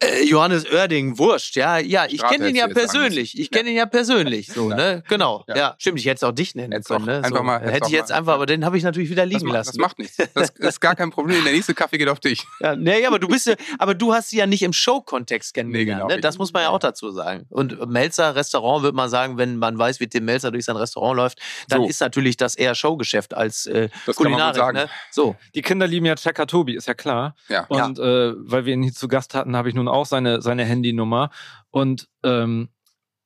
[0.00, 3.76] äh, Johannes Oerding, wurscht, ja, ja, ich kenne ihn ja jetzt persönlich, ich kenne ihn
[3.76, 5.56] ja persönlich, so, ne, genau, ja.
[5.56, 5.74] Ja.
[5.78, 7.42] stimmt, ich hätte es auch dich nennen Hättest können, ne, einfach so.
[7.42, 9.54] mal- hätte ich jetzt mal- einfach, aber den habe ich natürlich wieder Das, liegen ma-
[9.54, 9.70] lassen.
[9.70, 10.16] das macht nichts.
[10.34, 11.42] Das ist gar kein Problem.
[11.44, 12.44] Der nächste Kaffee geht auf dich.
[12.60, 16.02] Ja, nee, aber du bist ja, aber du hast sie ja nicht im Show-Kontext kennengelernt.
[16.02, 16.06] genau.
[16.14, 16.20] ne?
[16.20, 17.46] Das muss man ja auch dazu sagen.
[17.50, 21.16] Und Melzer Restaurant würde man sagen, wenn man weiß, wie Tim Melzer durch sein Restaurant
[21.16, 21.38] läuft,
[21.68, 21.88] dann So.
[21.88, 24.56] ist natürlich das eher Showgeschäft als äh, Das kann man Kulinarik.
[24.56, 24.76] sagen.
[24.76, 24.88] Ne?
[25.10, 25.36] So.
[25.54, 27.34] die Kinder lieben ja Checker Tobi, ist ja klar.
[27.48, 27.64] Ja.
[27.68, 30.64] Und äh, weil wir ihn hier zu Gast hatten, habe ich nun auch seine, seine
[30.64, 31.30] Handynummer.
[31.70, 32.68] Und ähm,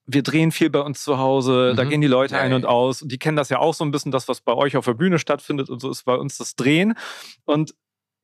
[0.06, 1.88] wir drehen viel bei uns zu Hause, da Mhm.
[1.90, 3.02] gehen die Leute ein und aus.
[3.02, 4.94] Und die kennen das ja auch so ein bisschen, das, was bei euch auf der
[4.94, 5.70] Bühne stattfindet.
[5.70, 6.94] Und so ist bei uns das Drehen.
[7.44, 7.74] Und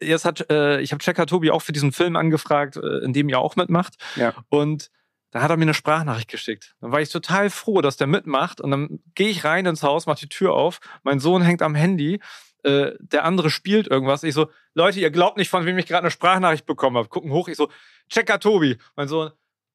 [0.03, 3.29] jetzt hat, äh, ich habe Checker Tobi auch für diesen Film angefragt, äh, in dem
[3.29, 3.95] ihr auch mitmacht.
[4.17, 4.35] Ja.
[4.49, 4.91] Und
[5.31, 6.75] da hat er mir eine Sprachnachricht geschickt.
[6.81, 8.61] Dann war ich total froh, dass der mitmacht.
[8.61, 10.81] Und dann gehe ich rein ins Haus, mache die Tür auf.
[11.03, 12.21] Mein Sohn hängt am Handy.
[12.67, 14.23] Äh, der andere spielt irgendwas.
[14.25, 17.09] Ich so, Leute, ihr glaubt nicht, von wem ich gerade eine Sprachnachricht bekommen habe.
[17.09, 17.49] Gucken hoch.
[17.49, 17.69] Ich so,
[18.11, 18.77] Checker Tobi.
[18.97, 19.31] Mein Sohn,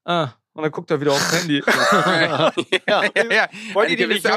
[0.05, 0.29] ah.
[0.53, 1.63] Und dann guckt er wieder aufs Handy.
[1.65, 2.51] ja,
[2.85, 3.47] ja, ja.
[3.71, 4.27] Wollt ihr die nicht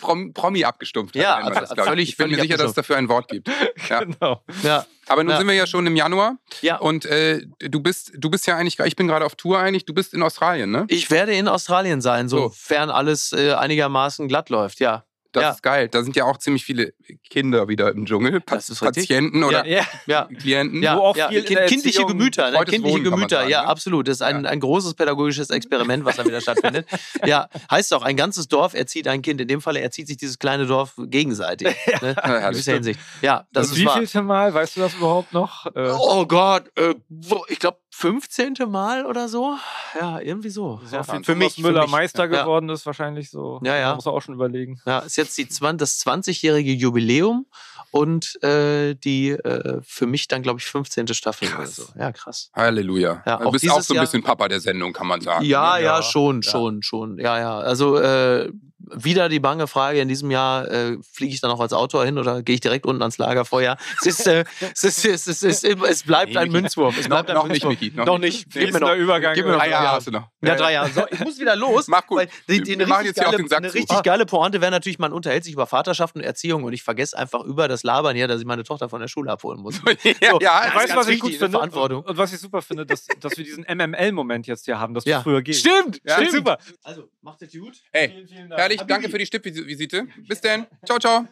[0.00, 1.16] Prom Promi abgestumpft.
[1.16, 1.80] Ja, man das, ich.
[1.82, 3.50] völlig- ich bin mir sicher, dass es dafür ein Wort gibt.
[3.88, 4.04] Ja.
[4.04, 4.44] genau.
[4.62, 4.86] Ja.
[5.08, 5.38] Aber nun Ja.
[5.38, 6.76] sind wir ja schon im Januar ja.
[6.76, 9.94] und äh, du bist du bist ja eigentlich, ich bin gerade auf Tour eigentlich, du
[9.94, 10.84] bist in Australien, ne?
[10.88, 12.48] Ich werde in Australien sein, So.
[12.48, 15.04] sofern alles äh, einigermaßen glatt läuft, ja.
[15.32, 15.50] Das Ja.
[15.50, 15.88] ist geil.
[15.88, 16.94] Da sind ja auch ziemlich viele
[17.28, 19.08] Kinder wieder im Dschungel, Pa- Das ist richtig.
[19.08, 20.24] Patienten oder Ja, Ja.
[20.24, 20.82] Klienten.
[20.82, 21.28] Ja, Wo auch ja.
[21.28, 22.58] viel in kind, der kindliche Gemüter, ne?
[22.64, 23.68] kindliche Wohnen, Gemüter, sagen, ja, ne?
[23.68, 24.08] absolut.
[24.08, 24.50] Das ist ein, Ja.
[24.50, 26.86] ein großes pädagogisches Experiment, was da wieder stattfindet.
[27.26, 29.40] Ja, heißt auch, ein ganzes Dorf erzieht ein Kind.
[29.40, 31.68] In dem Fall erzieht sich dieses kleine Dorf gegenseitig.
[32.02, 32.10] Ne?
[32.10, 32.50] In herrlich.
[32.52, 33.00] gewisser Hinsicht.
[33.22, 33.94] Ja, das, Das ist wahr.
[33.96, 35.66] wievielte Mal, weißt du das überhaupt noch?
[35.74, 38.54] Äh, Oh Gott, äh, wo, ich glaube 15.
[38.68, 39.56] Mal oder so.
[39.98, 40.80] Ja, irgendwie so.
[40.84, 41.58] so Ja, viel für mich.
[41.58, 41.90] Müller für mich.
[41.90, 42.42] Meister Ja.
[42.42, 43.60] geworden ist, wahrscheinlich so.
[43.64, 43.88] Ja, ja.
[43.90, 44.80] Da muss er auch schon überlegen.
[44.86, 47.46] Ja, ist jetzt die 20, das 20-jährige Jubiläum
[47.90, 51.08] und äh, die äh, für mich dann, glaube ich, 15.
[51.08, 51.86] Staffel oder so.
[51.98, 52.50] Ja, krass.
[52.54, 53.22] Halleluja.
[53.26, 55.44] Ja, du auch bist auch so ein Jahr- bisschen Papa der Sendung, kann man sagen.
[55.44, 55.82] Ja, ne?
[55.82, 56.50] ja, Ja, schon, ja.
[56.52, 57.18] schon, schon.
[57.18, 57.58] Ja, ja.
[57.58, 58.52] Also äh,
[58.94, 62.18] wieder die bange Frage, in diesem Jahr äh, fliege ich dann auch als Autor hin
[62.18, 63.76] oder gehe ich direkt unten ans Lagerfeuer?
[64.00, 66.50] Es, ist, äh, es, ist, es, ist, es, ist, es bleibt Nee, ein.
[66.52, 66.96] Münzwurf.
[66.98, 67.80] Es Noch- bleibt ein noch nicht, Münzwurf.
[67.82, 68.46] Miki, noch Noch nicht.
[68.54, 68.66] nicht.
[68.66, 68.94] Gib mir noch.
[68.94, 69.34] Übergang.
[69.34, 69.94] Gib mir noch Drei Jahre Jahr.
[69.94, 70.28] hast du noch.
[70.42, 70.90] Ja, drei Jahre.
[70.90, 71.88] So, ich muss wieder los.
[71.88, 72.18] Mach gut.
[72.18, 74.98] Weil die, die, eine richtig, jetzt hier auch geile, eine richtig geile Pointe wäre natürlich,
[74.98, 78.28] man unterhält sich über Vaterschaft und Erziehung und ich vergesse einfach über das Labern hier,
[78.28, 79.80] dass ich meine Tochter von der Schule abholen muss.
[80.20, 81.50] ja, So, ja, das weißt du, was ich gut finde?
[81.50, 82.02] Verantwortung.
[82.02, 85.04] Und, und was ich super finde, dass, dass wir diesen MML-Moment jetzt hier haben, dass
[85.04, 85.22] Ja.
[85.22, 85.60] früher gehst.
[85.60, 86.32] Stimmt, Ja, stimmt.
[86.32, 86.58] super.
[86.82, 87.76] Also, macht es gut.
[87.92, 88.60] Ey, Vielen, vielen Dank.
[88.60, 90.06] herrlich, danke für die Stippvisite.
[90.28, 90.66] Bis dann.
[90.84, 91.26] Ciao, ciao.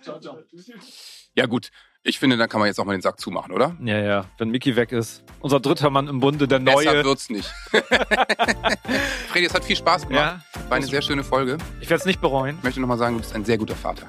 [1.35, 1.71] Ja gut,
[2.03, 3.77] ich finde, dann kann man jetzt auch mal den Sack zumachen, oder?
[3.83, 5.23] Ja, ja, wenn Mickey weg ist.
[5.41, 7.05] Unser dritter Mann im Bunde, der Besser neue.
[7.05, 7.47] wird's nicht.
[9.29, 10.41] Freddy, es hat viel Spaß gemacht.
[10.55, 11.59] Ja, War eine sehr schöne Folge.
[11.81, 12.57] ich werde es nicht bereuen.
[12.59, 14.07] Ich möchte nochmal sagen, du bist ein sehr guter Vater.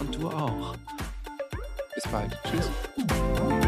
[0.00, 0.76] Und du auch.
[1.94, 2.38] Bis bald.
[2.50, 3.63] Tschüss.